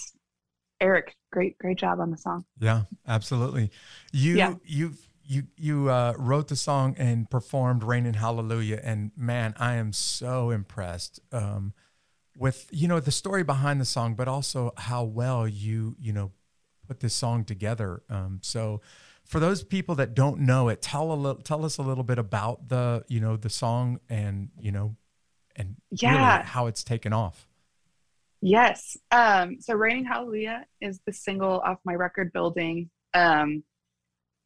[0.81, 2.43] Eric, great great job on the song.
[2.59, 3.71] Yeah, absolutely.
[4.11, 4.55] You Yeah.
[4.65, 4.93] you
[5.25, 10.51] you you uh, wrote the song and performed "Raining Hallelujah," and man, I am so
[10.51, 11.73] impressed um,
[12.37, 16.31] with you know the story behind the song, but also how well you you know
[16.87, 18.03] put this song together.
[18.09, 18.81] Um, so,
[19.23, 22.19] for those people that don't know it, tell a little, tell us a little bit
[22.19, 24.95] about the you know the song and you know
[25.55, 26.37] and Yeah.
[26.37, 27.47] really how it's taken off.
[28.41, 28.97] Yes.
[29.11, 32.89] Um, so Raining Hallelujah is the single off my record building.
[33.13, 33.63] Um,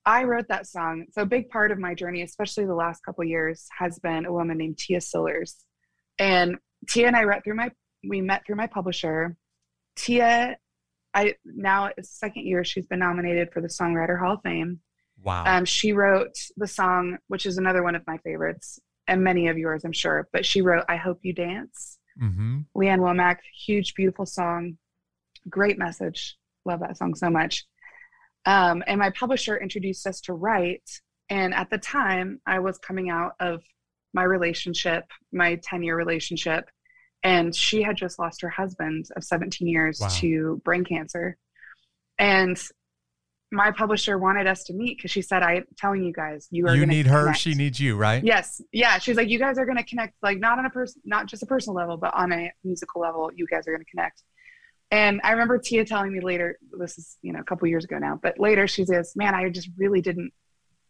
[0.10, 1.06] I wrote that song.
[1.12, 4.34] So a big part of my journey, especially the last couple years, has been a
[4.34, 5.54] woman named Tia Sillers.
[6.18, 6.58] And
[6.90, 7.70] Tia and I read through my
[8.08, 9.38] we met through my publisher.
[9.96, 10.58] Tia,
[11.14, 14.80] I now it's second year she's been nominated for the Songwriter Hall of Fame.
[15.22, 15.44] Wow.
[15.46, 19.60] Um, she wrote the song, which is another one of my favorites, and many of
[19.60, 20.28] yours, I'm sure.
[20.34, 22.60] But she wrote "I Hope You Dance." mm-hmm.
[22.74, 24.78] Lee Ann Womack, huge, beautiful song,
[25.48, 26.36] great message.
[26.66, 27.66] Love that song so much.
[28.50, 30.90] Um, and my publisher introduced us to write,
[31.30, 33.62] and at the time, I was coming out of
[34.14, 36.66] my relationship, my 10 year relationship,
[37.22, 40.08] and she had just lost her husband of 17 years Wow.
[40.22, 41.38] to brain cancer.
[42.18, 42.58] And
[43.52, 46.74] my publisher wanted us to meet because she said, I'm telling you guys, you are
[46.76, 48.24] You gonna need her, connect." she needs you, right?
[48.24, 48.62] Yes.
[48.72, 48.98] Yeah.
[48.98, 51.42] She's like, you guys are going to connect, like not on a person, not just
[51.44, 54.24] a personal level, but on a musical level, you guys are going to connect.
[54.92, 58.00] And I remember Tia telling me later, this is, you know, a couple years ago
[58.00, 60.34] now, but later she says, man, I just really didn't,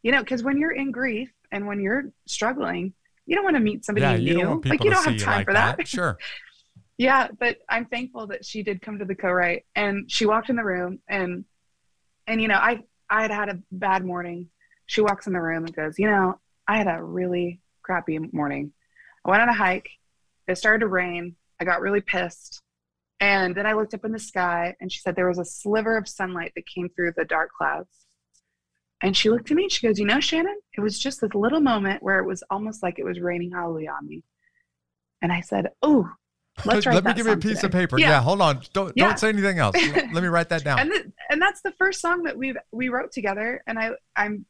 [0.04, 2.94] you know, because when you're in grief and when you're struggling,
[3.26, 4.40] you don't want to meet somebody yeah, new.
[4.40, 5.88] you want like you don't have time like for that.
[5.88, 6.18] Sure.
[6.98, 7.28] yeah.
[7.38, 10.64] But I'm thankful that she did come to the co-write and she walked in the
[10.64, 11.44] room and,
[12.26, 14.48] and, you know, I, I had had a bad morning.
[14.86, 18.72] She walks in the room and goes, you know, I had a really crappy morning.
[19.26, 19.90] I went on a hike.
[20.48, 21.36] It started to rain.
[21.60, 22.62] I got really pissed.
[23.22, 25.98] And then I looked up in the sky and she said there was a sliver
[25.98, 27.90] of sunlight that came through the dark clouds.
[29.02, 31.34] And she looked at me and she goes, You know, Shannon, it was just this
[31.34, 34.24] little moment where it was almost like it was raining hallelujah on me.
[35.22, 36.10] And I said, Oh,
[36.66, 38.00] let's write Let me give you a piece today." of paper.
[38.00, 38.10] Yeah.
[38.10, 38.62] Yeah, hold on.
[38.74, 39.08] Don't Yeah.
[39.08, 39.76] don't say anything else.
[39.94, 40.80] Let me write that down.
[40.80, 44.46] and th- and that's the first song that we we wrote together and i i'm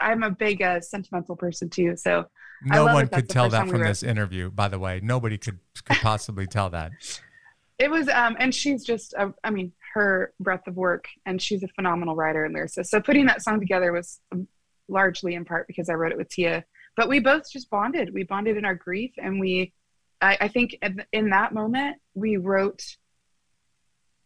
[0.00, 2.24] i'm a big uh, sentimental person too so
[2.70, 5.00] I no one could tell that from this interview, by the way.
[5.02, 6.92] Nobody could could possibly tell that.
[7.78, 11.62] it was um and she's just a, i mean her breadth of work and she's
[11.62, 12.86] a phenomenal writer and lyricist.
[12.86, 14.48] So putting that song together was um,
[14.88, 16.64] largely in part because i wrote it with tia.
[16.96, 18.14] But we both just bonded.
[18.14, 19.72] We bonded in our grief and we
[20.20, 22.82] i, I think in, in that moment we wrote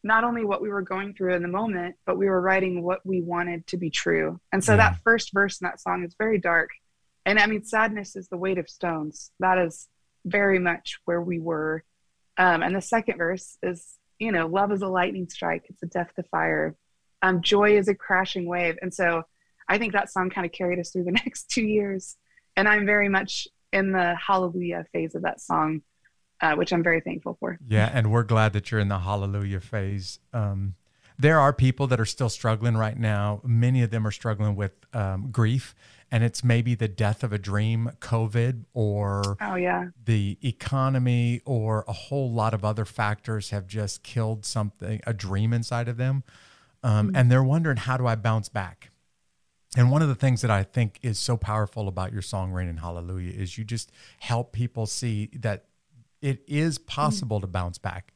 [0.05, 3.05] not only what we were going through in the moment but we were writing what
[3.05, 4.41] we wanted to be true.
[4.53, 4.77] And so Yeah.
[4.79, 6.71] that first verse in that song is very dark.
[7.27, 9.33] And i mean sadness is the weight of stones.
[9.41, 9.89] That is
[10.25, 11.85] very much where we were
[12.39, 15.65] um, and the second verse is, you know, love is a lightning strike.
[15.69, 16.77] It's a death to fire.
[17.21, 18.79] Um, joy is a crashing wave.
[18.81, 19.25] And so
[19.69, 22.17] I think that song kind of carried us through the next two years.
[22.57, 25.83] And I'm very much in the hallelujah phase of that song,
[26.41, 27.59] uh, which I'm very thankful for.
[27.67, 30.21] Yeah, and we're glad that you're in the hallelujah phase.
[30.33, 30.75] Um,
[31.19, 33.41] there are people that are still struggling right now.
[33.45, 35.75] Many of them are struggling with um, grief,
[36.11, 39.89] and it's maybe the death of a dream, COVID, or Oh, yeah.
[40.05, 45.53] the economy, or a whole lot of other factors have just killed something, a dream
[45.53, 46.23] inside of them.
[46.83, 48.91] Um, And they're wondering, how do I bounce back?
[49.77, 52.79] And one of the things that I think is so powerful about your song, Raining
[52.79, 53.91] Hallelujah, is you just
[54.21, 55.65] help people see that
[56.23, 58.15] it is possible to bounce back.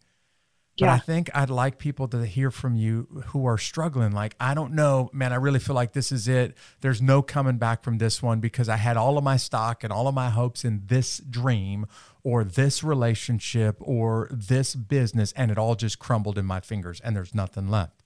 [0.82, 4.12] But I think I'd like people to hear from you who are struggling.
[4.12, 6.56] Like, I don't know, man, I really feel like this is it.
[6.80, 9.92] There's no coming back from this one because I had all of my stock and
[9.92, 11.86] all of my hopes in this dream
[12.22, 17.16] or this relationship or this business, and it all just crumbled in my fingers and
[17.16, 18.02] there's nothing left.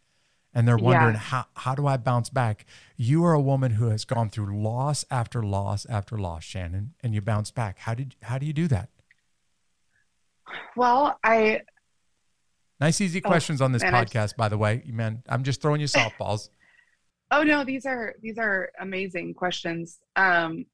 [0.54, 1.20] And they're wondering, Yeah.
[1.20, 2.64] how, how do I bounce back?
[2.96, 7.14] You are a woman who has gone through loss after loss after loss, Shannon, and
[7.14, 7.80] you bounce back.
[7.80, 8.88] How did how do you do that?
[10.76, 11.60] Well, I,
[12.80, 14.82] Nice, easy Oh, questions on this man, podcast, by the way.
[14.86, 16.50] Man, I'm just throwing you softballs.
[17.30, 19.98] oh no, these are, these are amazing questions.
[20.14, 20.66] Um,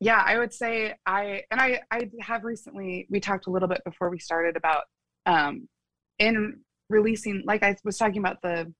[0.00, 3.82] yeah, I would say I, and I, I have recently, we talked a little bit
[3.84, 4.84] before we started about,
[5.26, 5.68] um,
[6.18, 8.72] in releasing, like I was talking about the,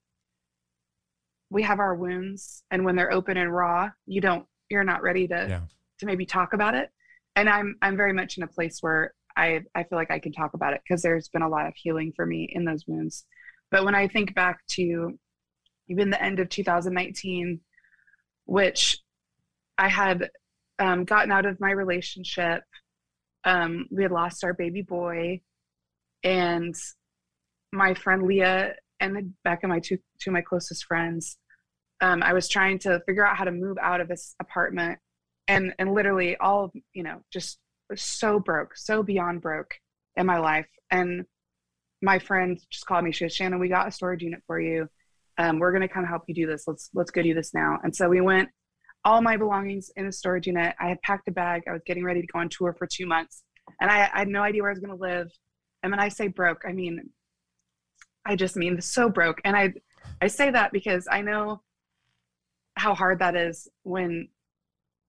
[1.51, 5.29] we have our wounds and when they're open and raw, you don't, you're not ready
[5.29, 5.61] to, Yeah.
[5.99, 6.91] to maybe talk about it.
[7.37, 10.33] And I'm, I'm very much in a place where I, I feel like I can
[10.33, 13.25] talk about it because there's been a lot of healing for me in those wounds.
[13.71, 15.19] But when I think back to
[15.89, 17.61] even the end of 2019,
[18.45, 18.99] which
[19.79, 20.31] I had
[20.79, 22.63] um, gotten out of my relationship,
[23.45, 25.41] um, we had lost our baby boy,
[26.23, 26.75] and
[27.73, 31.39] my friend Leah and Becca, my two two of my closest friends,
[32.01, 34.99] um, I was trying to figure out how to move out of this apartment,
[35.49, 37.59] and and literally all you know just
[37.93, 39.75] was so broke, so beyond broke
[40.17, 41.25] in my life, and
[42.03, 43.13] my friend just called me.
[43.13, 44.89] She goes, Shannon, we got a storage unit for you.
[45.39, 46.65] Um, we're gonna come help you do this.
[46.67, 47.79] Let's let's go do this now.
[47.83, 48.49] And so we went.
[49.05, 50.77] All my belongings in a storage unit.
[50.79, 51.63] I had packed a bag.
[51.69, 53.43] I was getting ready to go on tour for two months.
[53.81, 55.29] and I, I had no idea where I was going to live.
[55.83, 57.11] And when I say broke, I mean,
[58.25, 59.41] I just mean so broke.
[59.45, 59.73] And I,
[60.21, 61.63] I say that because I know
[62.77, 64.29] how hard that is when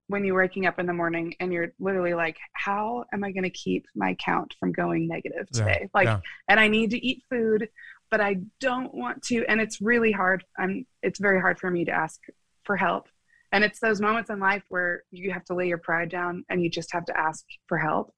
[0.08, 3.44] when you're waking up in the morning and you're literally like how am i going
[3.44, 5.80] to keep my count from going negative today?
[5.82, 6.20] Yeah, like yeah.
[6.48, 7.70] and i need to eat food
[8.12, 10.44] but i don't want to and it's really hard.
[10.58, 12.20] I'm it's very hard for me to ask
[12.64, 13.08] for help.
[13.52, 16.62] And it's those moments in life where you have to lay your pride down and
[16.62, 18.14] you just have to ask for help.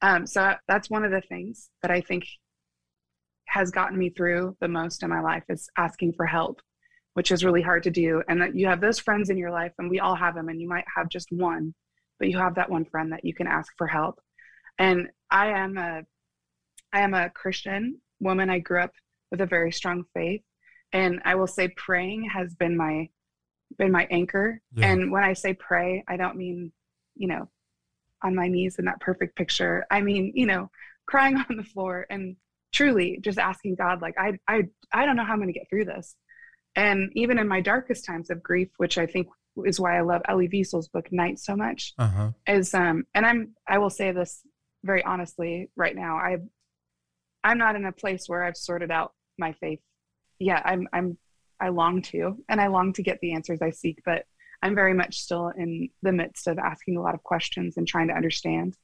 [0.00, 2.24] Um, so that's one of the things that i think
[3.46, 6.60] has gotten me through the most in my life is asking for help
[7.14, 8.22] which is really hard to do.
[8.28, 10.60] And that you have those friends in your life and we all have them and
[10.60, 11.74] you might have just one
[12.22, 14.20] but you have that one friend that you can ask for help.
[14.78, 16.02] And i am a
[16.92, 18.48] i am a christian woman.
[18.48, 18.92] I grew up
[19.32, 20.42] with a very strong faith.
[20.92, 23.08] And i will say praying has been my
[23.76, 24.60] been my anchor.
[24.74, 24.92] Yeah.
[24.92, 26.70] and when i say pray i don't mean
[27.16, 27.50] you know
[28.22, 29.84] on my knees in that perfect picture.
[29.90, 30.70] I mean you know
[31.06, 32.36] crying on the floor and
[32.72, 35.68] truly just asking god like i i i don't know how i'm going to get
[35.68, 36.14] through this
[36.76, 39.28] and even in my darkest times of grief which i think
[39.66, 42.30] is why i love elie wiesel's book night so much Uh-huh.
[42.46, 44.40] is um and i'm i will say this
[44.84, 46.38] very honestly right now i
[47.44, 49.80] i'm not in a place where i've sorted out my faith
[50.38, 51.18] yeah i'm i'm
[51.60, 54.24] i long to and i long to get the answers i seek but
[54.62, 58.08] i'm very much still in the midst of asking a lot of questions and trying
[58.08, 58.76] to understand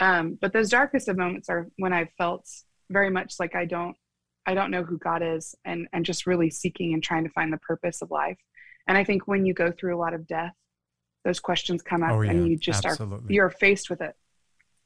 [0.00, 2.48] um but those darkest of moments are when i've felt
[2.90, 3.96] very much like i don't
[4.46, 7.52] i don't know who god is and and just really seeking and trying to find
[7.52, 8.38] the purpose of life.
[8.88, 10.52] And i think when you go through a lot of death
[11.24, 12.96] those questions come up Oh, yeah, and you just are
[13.28, 14.14] you're faced with it.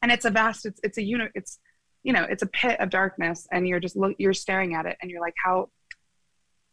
[0.02, 1.58] And it's a vast it's it's a unit it's
[2.02, 4.96] you know it's a pit of darkness and you're just look you're staring at it
[5.02, 5.68] and you're like how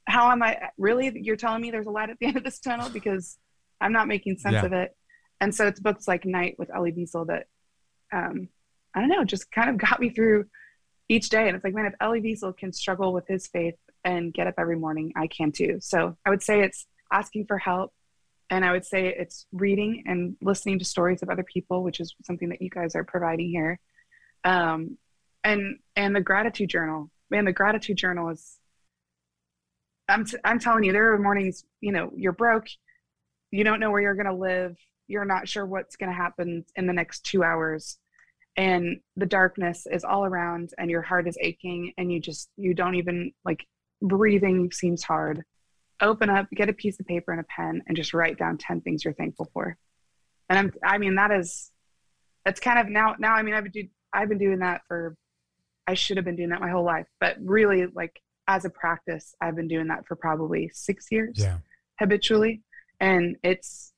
[0.07, 1.11] how am i really?
[1.21, 3.37] You're telling me there's a light at the end of this tunnel because
[3.81, 4.65] i'm not making sense Yeah.
[4.65, 4.95] of it.
[5.41, 7.43] And so it's books like night with elie Wiesel that
[8.13, 8.47] um
[8.95, 10.45] i don't know just kind of got me through
[11.09, 14.33] each day and it's like man if elie Wiesel can struggle with his faith and
[14.33, 15.77] get up every morning i can too.
[15.79, 17.93] So i would say it's asking for help
[18.49, 22.15] and i would say it's reading and listening to stories of other people which is
[22.23, 23.79] something that you guys are providing here.
[24.43, 24.97] Um,
[25.43, 27.09] and and the gratitude journal.
[27.29, 28.57] Man the gratitude journal is
[30.07, 32.67] i'm, t- I'm telling you there are mornings you know you're broke
[33.51, 34.77] you don't know where you're to live
[35.07, 37.97] you're not sure what's to happen in the next two hours
[38.57, 42.73] and the darkness is all around and your heart is aching and you just you
[42.73, 43.65] don't even like
[44.01, 45.43] breathing seems hard.
[46.01, 48.81] Open up get a piece of paper and a pen and just write down 10
[48.81, 49.77] things you're thankful for.
[50.49, 51.71] And i'm i mean that is
[52.45, 55.15] that's kind of now now i mean i've been do, i've been doing that for
[55.87, 59.35] i should have been doing that my whole life but really like as a practice
[59.41, 61.57] i've been doing that for probably six years Yeah.
[61.99, 62.61] habitually.
[62.99, 63.91] And it's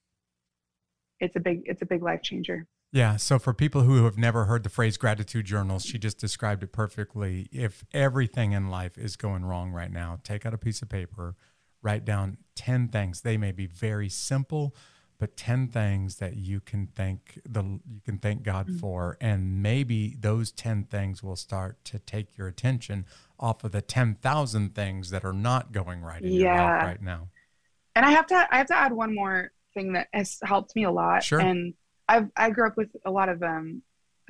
[1.20, 3.18] it's a big it's a big life changer Yeah.
[3.18, 6.72] So for people who have never heard the phrase gratitude journals, she just described it
[6.72, 7.48] perfectly.
[7.52, 11.36] If everything in life is going wrong right now, take out a piece of paper,
[11.84, 13.22] write down 10 things.
[13.22, 14.76] They may be very simple,
[15.20, 18.78] but 10 things that you can thank the you can thank God Mm-hmm.
[18.78, 23.06] for and maybe those 10 things will start to take your attention
[23.40, 27.28] off of the 10,000 things that are not going right in your life right now.
[27.96, 30.84] and i have to i have to add one more thing that has helped me
[30.86, 31.40] a lot Sure.
[31.40, 31.74] and
[32.10, 33.82] i've i grew up with a lot of um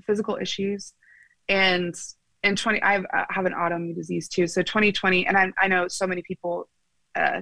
[0.06, 0.94] physical issues
[1.48, 1.96] and
[2.44, 5.88] in 20 I've, i have an autoimmune disease too so 2020 and i, I know
[5.88, 6.70] so many people
[7.16, 7.42] uh,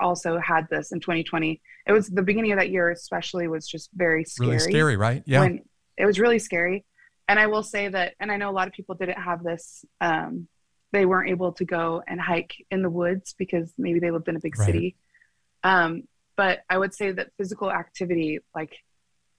[0.00, 3.90] also had this in 2020 it was the beginning of that year especially was just
[3.94, 5.22] very scary Really scary, right?
[5.26, 5.40] Yeah.
[5.40, 5.62] when
[5.96, 6.84] it was really scary.
[7.30, 9.84] And I will say that, and I know a lot of people didn't have this.
[10.00, 10.46] Um,
[10.92, 14.36] they weren't able to go and hike in the woods because maybe they lived in
[14.36, 14.66] a big Right.
[14.66, 14.96] city.
[15.64, 16.04] Um,
[16.36, 18.76] but I would say that physical activity like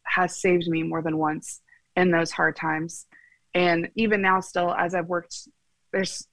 [0.10, 1.62] has saved me more than once
[1.96, 3.06] in those hard times.
[3.54, 5.36] And even now, still as I've worked,
[5.92, 6.28] there's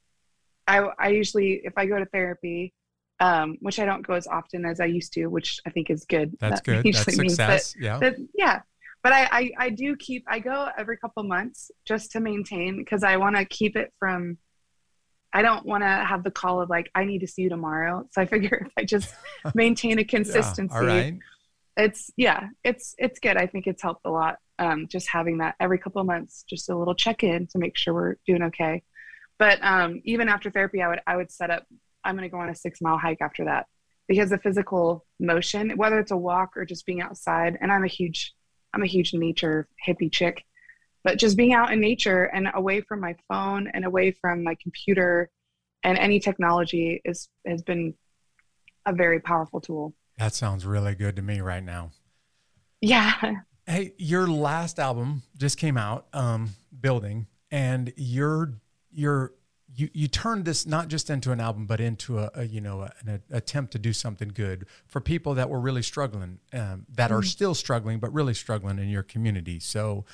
[0.67, 2.73] I I usually if I go to therapy,
[3.21, 6.05] um, which I don't go as often as I used to, which I think is
[6.05, 6.37] good.
[6.41, 6.85] That's That good.
[6.95, 7.75] That's means that success.
[7.81, 7.99] yeah.
[7.99, 8.61] but yeah
[9.03, 13.05] but I, I i do keep i go every couple months just to maintain because
[13.05, 14.37] i want to keep it from
[15.33, 18.05] i don't want to have the call of like i need to see you tomorrow
[18.11, 19.15] so i figure if i just
[19.55, 20.81] maintain a consistency Yeah.
[20.81, 21.19] All right.
[21.77, 23.37] It's yeah it's it's good.
[23.37, 26.71] I think it's helped a lot um just having that every couple of months just
[26.71, 28.83] a little check in to make sure we're doing okay.
[29.39, 31.67] But um even after therapy i would i would set up
[32.05, 33.67] i'm going to go on a six mile hike after that
[34.09, 37.89] because the physical motion whether it's a walk or just being outside and i'm a
[37.89, 38.33] huge
[38.73, 40.45] i'm a huge nature hippie chick
[41.05, 44.57] but just being out in nature and away from my phone and away from my
[44.63, 45.31] computer
[45.83, 47.95] and any technology is has been
[48.87, 51.91] a very powerful tool That sounds really good to me right now.
[52.81, 53.15] yeah
[53.69, 56.51] Hey, your last album just came out, um,
[56.81, 58.53] Building, and you're
[58.93, 59.33] you're
[59.75, 62.83] you you turned this not just into an album, but into a, a you know
[62.83, 67.11] a, an attempt to do something good for people that were really struggling, um, that
[67.11, 69.59] are still struggling, but really struggling in your community.
[69.59, 70.05] So,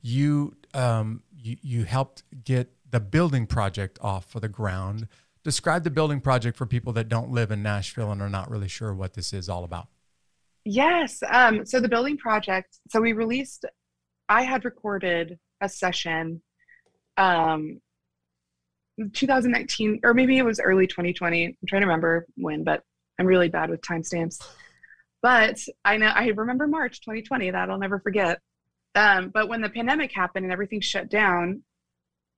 [0.00, 5.06] you um, you you helped get the building project off for the ground.
[5.44, 8.68] Describe the building project for people that don't live in Nashville and are not really
[8.68, 9.88] sure what this is all about.
[10.64, 11.22] Yes.
[11.28, 12.78] Um, so the building project.
[12.90, 13.64] So we released.
[14.28, 16.42] I had recorded a session,
[17.16, 17.80] um,
[19.12, 21.46] 2019, or maybe it was early 2020.
[21.46, 22.82] I'm trying to remember when, but
[23.18, 24.46] I'm really bad with timestamps.
[25.22, 27.50] But I know I remember March 2020.
[27.50, 28.40] That I'll never forget.
[28.94, 31.62] Um, but when the pandemic happened and everything shut down,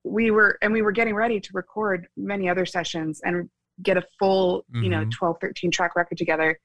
[0.05, 3.48] we were and we were getting ready to record many other sessions and
[3.82, 4.84] get a full, mm-hmm.
[4.84, 5.11] you know, mm-hmm.
[5.11, 6.59] 12, 13 track record together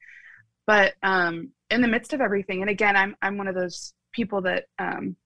[0.70, 4.42] but um, in the midst of everything and again i'm i'm one of those people
[4.42, 5.16] that um,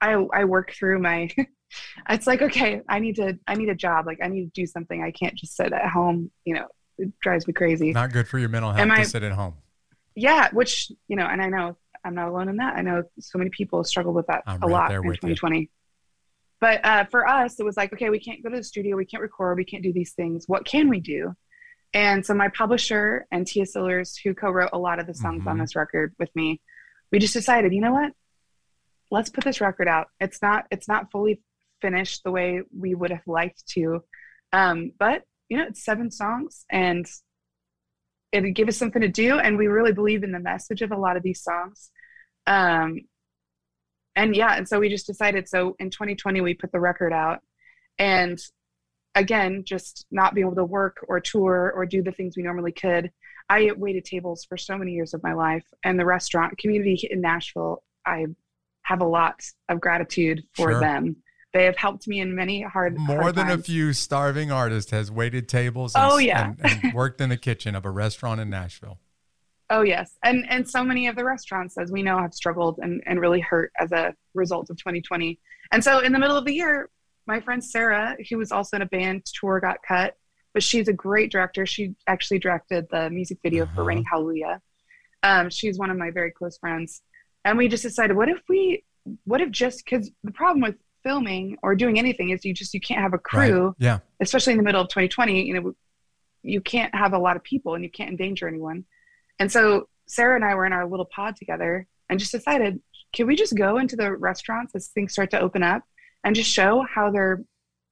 [0.00, 1.28] i i work through my
[2.10, 4.66] it's like okay i need to i need a job like i need to do
[4.66, 8.28] something i can't just sit at home you know it drives me crazy not good
[8.28, 9.54] for your mental health Am to I, sit at home
[10.14, 13.38] yeah which you know and i know i'm not alone in that i know so
[13.38, 15.66] many people struggle with that I'm a right lot in 2020 you.
[16.60, 19.04] But uh, for us it was like okay we can't go to the studio we
[19.04, 21.34] can't record we can't do these things what can we do
[21.94, 25.48] and so my publisher and Tia Sillers, who co-wrote a lot of the songs mm-hmm.
[25.48, 26.60] on this record with me,
[27.10, 28.12] we just decided, you know what?
[29.10, 30.08] Let's put this record out.
[30.20, 31.40] It's not it's not fully
[31.80, 34.04] finished the way we would have liked to.
[34.52, 37.06] Um, but you know, it's seven songs and
[38.32, 40.96] it gave us something to do and we really believe in the message of a
[40.96, 41.90] lot of these songs.
[42.46, 43.00] Um,
[44.18, 47.40] and yeah, and so we just decided so in 2020 we put the record out
[47.98, 48.38] and
[49.18, 52.72] again, just not being able to work or tour or do the things we normally
[52.72, 53.10] could.
[53.48, 57.20] I waited tables for so many years of my life, and the restaurant community in
[57.20, 58.26] Nashville, I
[58.82, 60.80] have a lot of gratitude for sure.
[60.80, 61.16] them.
[61.54, 62.98] They have helped me in many hard.
[62.98, 63.60] More hard than times.
[63.60, 65.94] a few starving artists has waited tables.
[65.94, 68.98] And, oh yeah, and, and worked in the kitchen of a restaurant in Nashville.
[69.70, 73.02] Oh yes, and and so many of the restaurants, as we know, have struggled and
[73.06, 75.38] and really hurt as a result of 2020.
[75.72, 76.88] And so in the middle of the year,
[77.26, 80.16] my friend Sarah, who was also in a band tour, got cut,
[80.54, 81.66] but she's a great director.
[81.66, 83.74] She actually directed the music video uh-huh.
[83.74, 84.62] for Raining Hallelujah.
[85.22, 87.02] Um, she's one of my very close friends,
[87.44, 88.84] and we just decided, what if we,
[89.24, 92.80] what if just because the problem with filming or doing anything is you just you
[92.80, 93.74] can't have a crew, right.
[93.78, 95.44] yeah, especially in the middle of 2020.
[95.44, 95.74] You know,
[96.42, 98.84] you can't have a lot of people and you can't endanger anyone.
[99.38, 102.80] And so Sarah and I were in our little pod together and just decided,
[103.14, 105.82] can we just go into the restaurants as things start to open up
[106.24, 107.42] and just show how they're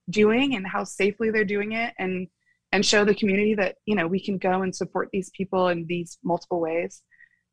[0.09, 2.27] doing and how safely they're doing it and
[2.71, 5.85] and show the community that you know we can go and support these people in
[5.87, 7.01] these multiple ways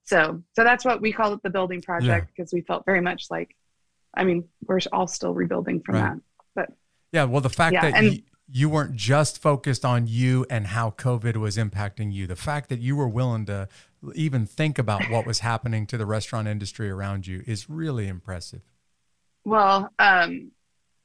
[0.04, 2.58] so so that's what we call it the building project because yeah.
[2.58, 3.56] we felt very much like
[4.16, 6.02] i mean we're all still rebuilding from right.
[6.02, 6.20] that
[6.54, 6.68] but
[7.12, 8.22] yeah well the fact yeah, that and, you,
[8.56, 12.78] you weren't just focused on you and how covid was impacting you the fact that
[12.78, 13.68] you were willing to
[14.14, 18.62] even think about what was happening to the restaurant industry around you is really impressive
[19.44, 20.50] well um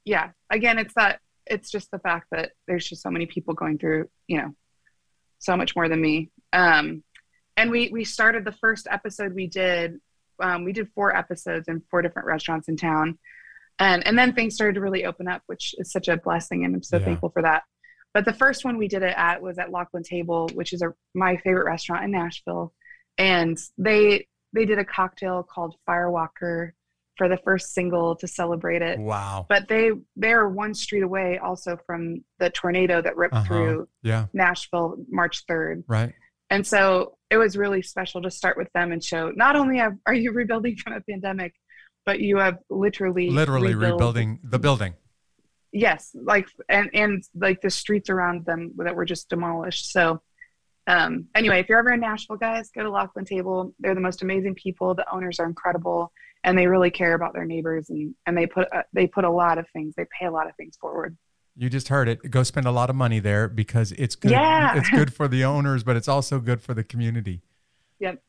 [0.04, 3.78] yeah, again, it's that it's just the fact that there's just so many people going
[3.78, 4.54] through, you know,
[5.38, 6.30] so much more than me.
[6.52, 7.02] Um,
[7.56, 10.00] and we we started the first episode we did.
[10.40, 13.18] Um, we did four episodes in four different restaurants in town,
[13.80, 16.74] and and then things started to really open up, which is such a blessing, and
[16.74, 17.06] I'm so yeah.
[17.06, 17.62] thankful for that.
[18.14, 20.92] But the first one we did it at was at Lockeland Table, which is a
[21.14, 22.72] my favorite restaurant in Nashville,
[23.18, 26.72] and they they did a cocktail called Firewalker
[27.16, 28.98] for the first single to celebrate it.
[28.98, 29.46] Wow.
[29.48, 33.46] But they they're one street away also from the tornado that ripped uh-huh.
[33.46, 34.26] through yeah.
[34.32, 35.84] Nashville March 3rd.
[35.86, 36.14] Right.
[36.50, 39.92] And so it was really special to start with them and show not only have,
[40.06, 41.54] are you rebuilding from a pandemic,
[42.06, 44.94] but you have literally literally rebuild, rebuilding the building.
[45.72, 49.92] Yes, like and and like the streets around them that were just demolished.
[49.92, 50.20] So
[50.86, 53.74] um anyway, if you're ever in Nashville, guys, go to Lockeland Table.
[53.78, 54.94] They're the most amazing people.
[54.94, 56.12] The owners are incredible
[56.44, 59.30] and they really care about their neighbors and and they put uh, they put a
[59.30, 61.16] lot of things they pay a lot of things forward
[61.56, 64.76] you just heard it go spend a lot of money there because it's good yeah.
[64.76, 67.42] it's good for the owners but it's also good for the community
[67.98, 68.22] yep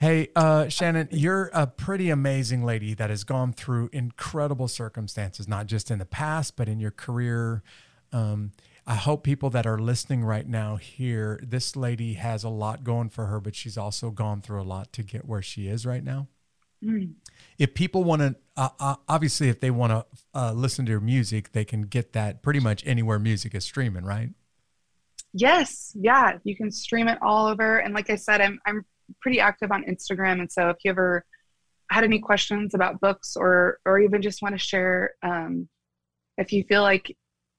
[0.00, 5.66] hey uh, shannon you're a pretty amazing lady that has gone through incredible circumstances not
[5.66, 7.62] just in the past but in your career
[8.12, 8.52] um,
[8.88, 13.08] I hope people that are listening right now hear this lady has a lot going
[13.08, 16.04] for her, but she's also gone through a lot to get where she is right
[16.04, 16.28] now.
[16.84, 17.14] Mm
[17.58, 21.00] if people want to, uh, uh, obviously, if they want to uh, listen to your
[21.00, 24.30] music, they can get that pretty much anywhere music is streaming, right?
[25.32, 27.78] Yes, yeah, you can stream it all over.
[27.78, 28.84] And like I said, I'm I'm
[29.20, 31.24] pretty active on Instagram, and so if you ever
[31.90, 35.68] had any questions about books or or even just want to share, um,
[36.38, 37.16] if you feel like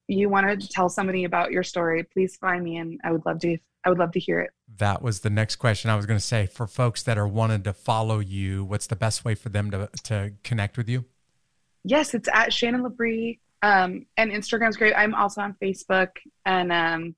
[0.08, 3.40] you want to tell somebody about your story, please find me, and I would love
[3.40, 3.58] to.
[3.86, 4.50] I would love to hear it.
[4.80, 6.46] That was the next question I was going to say.
[6.46, 9.90] For folks that are wanting to follow you, what's the best way for them to
[10.04, 11.06] to connect with you?
[11.84, 14.94] Yes, it's at Shannon Labrie, um, and Instagram's great.
[14.94, 16.10] I'm also on Facebook,
[16.46, 17.16] and um,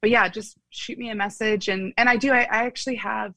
[0.00, 2.32] but yeah, just shoot me a message, and and I do.
[2.32, 3.32] I, I actually have,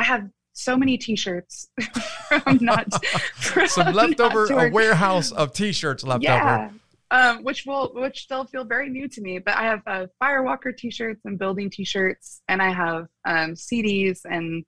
[0.00, 1.68] I have so many T-shirts
[2.28, 6.68] from not from some leftover a warehouse of T-shirts left yeah.
[6.68, 6.74] over.
[7.12, 9.40] Um, which will which still feel very new to me.
[9.40, 14.64] But I have uh, Firewalker T-shirts and building T-shirts, and I have um, CDs and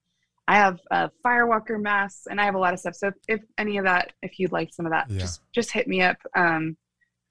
[0.49, 2.97] I have uh, Firewalker masks, and I have a lot of stuff.
[2.97, 5.21] So if, if any of that, if you'd like some of that, Yeah.
[5.21, 6.19] just just hit me up.
[6.37, 6.77] Um,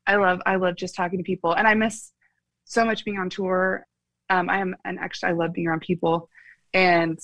[0.08, 2.14] I love I love just talking to people, and I miss
[2.66, 3.86] so much being on tour.
[4.30, 6.30] Um, I am an actually I love being around people,
[6.74, 7.20] and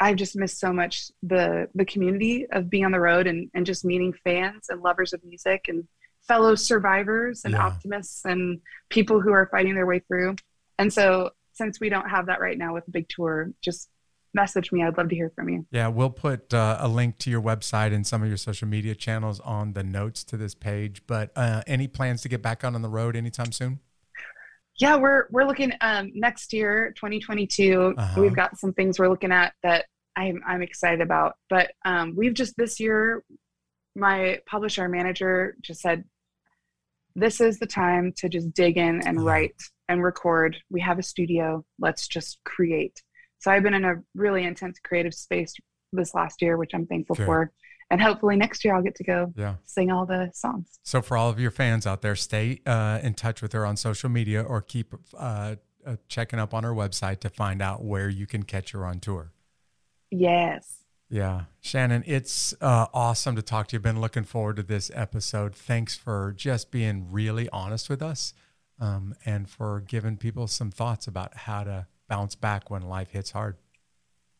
[0.00, 3.66] I've just missed so much the the community of being on the road and and
[3.66, 5.86] just meeting fans and lovers of music and
[6.26, 7.66] fellow survivors and Yeah.
[7.66, 10.36] optimists and people who are fighting their way through.
[10.78, 13.90] And so since we don't have that right now with a big tour, just
[14.32, 14.82] message me.
[14.84, 15.66] I'd love to hear from you.
[15.72, 18.94] Yeah, we'll put uh, a link to your website and some of your social media
[18.94, 21.02] channels on the notes to this page.
[21.06, 23.80] But uh, any plans to get back out on the road anytime soon?
[24.80, 27.94] Yeah, we're we're looking um, next year, 2022.
[27.98, 28.20] Uh-huh.
[28.20, 29.84] We've got some things we're looking at that
[30.16, 31.34] I'm I'm excited about.
[31.50, 33.22] But um, we've just this year,
[33.94, 36.04] my publisher manager just said,
[37.14, 39.24] "This is the time to just dig in and Yeah.
[39.30, 39.56] write
[39.88, 40.56] and record.
[40.70, 41.62] We have a studio.
[41.78, 43.02] Let's just create."
[43.38, 45.52] So I've been in a really intense creative space
[45.92, 47.26] this last year, which I'm thankful Good.
[47.26, 47.52] for.
[47.90, 49.56] And hopefully next year I'll get to go Yeah.
[49.64, 50.78] sing all the songs.
[50.84, 53.76] So for all of your fans out there, stay uh, in touch with her on
[53.76, 58.08] social media or keep uh, uh, checking up on her website to find out where
[58.08, 59.32] you can catch her on tour.
[60.10, 60.76] Yes.
[61.12, 63.80] Yeah, Shannon, it's uh, awesome to talk to you.
[63.80, 65.56] Been looking forward to this episode.
[65.56, 68.32] Thanks for just being really honest with us,
[68.78, 73.32] um, and for giving people some thoughts about how to bounce back when life hits
[73.32, 73.56] hard.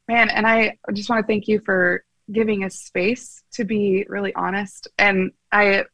[0.07, 4.35] Man, and I just want to thank you for giving us space to be really
[4.35, 4.89] honest.
[4.99, 5.85] And I,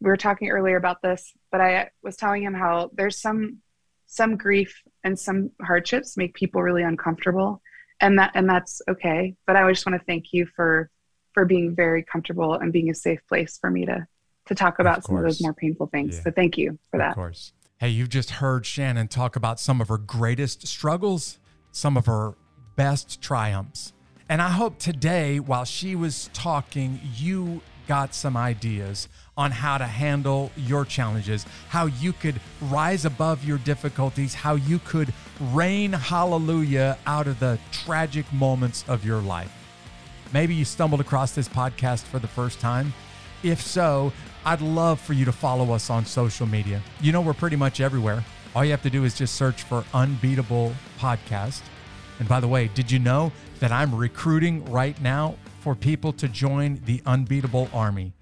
[0.00, 3.58] we were talking earlier about this, but I was telling him how there's some,
[4.06, 7.62] some grief and some hardships make people really uncomfortable,
[8.00, 9.34] and that and that's okay.
[9.46, 10.90] But I just want to thank you for,
[11.32, 14.06] for being very comfortable and being a safe place for me to,
[14.46, 16.16] to talk about some of those more painful things.
[16.16, 16.24] Yeah.
[16.24, 17.08] So thank you for Of that.
[17.10, 17.52] Of course.
[17.78, 21.38] Hey, you've just heard Shannon talk about some of her greatest struggles,
[21.70, 22.34] some of her
[22.76, 23.92] best triumphs.
[24.32, 29.06] And I hope today, while she was talking, you got some ideas
[29.36, 34.78] on how to handle your challenges, how you could rise above your difficulties, how you
[34.78, 39.52] could rain hallelujah out of the tragic moments of your life.
[40.32, 42.94] Maybe you stumbled across this podcast for the first time.
[43.42, 44.14] If so,
[44.46, 46.80] I'd love for you to follow us on social media.
[47.02, 48.24] You know, we're pretty much everywhere.
[48.54, 51.60] All you have to do is just search for Unbeatable Podcast.
[52.18, 53.30] And by the way, did you know
[53.62, 58.12] that I'm recruiting right now for people to join the Unbeatable Army?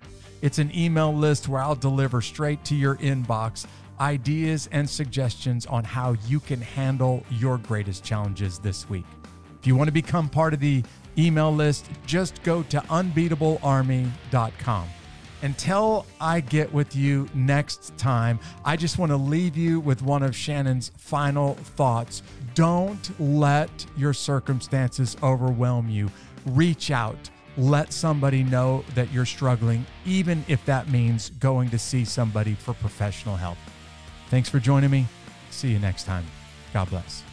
[0.42, 3.64] It's an email list where I'll deliver straight to your inbox
[3.98, 9.06] ideas and suggestions on how you can handle your greatest challenges this week.
[9.58, 10.84] If you want to become part of the
[11.16, 14.88] email list, just go to unbeatablearmy.com.
[15.42, 20.22] Until I get with you next time, I just want to leave you with one
[20.22, 22.22] of Shannon's final thoughts.
[22.54, 26.10] Don't let your circumstances overwhelm you.
[26.46, 27.30] Reach out.
[27.56, 32.74] Let somebody know that you're struggling, even if that means going to see somebody for
[32.74, 33.58] professional help.
[34.28, 35.06] Thanks for joining me.
[35.50, 36.24] See you next time.
[36.72, 37.29] God bless.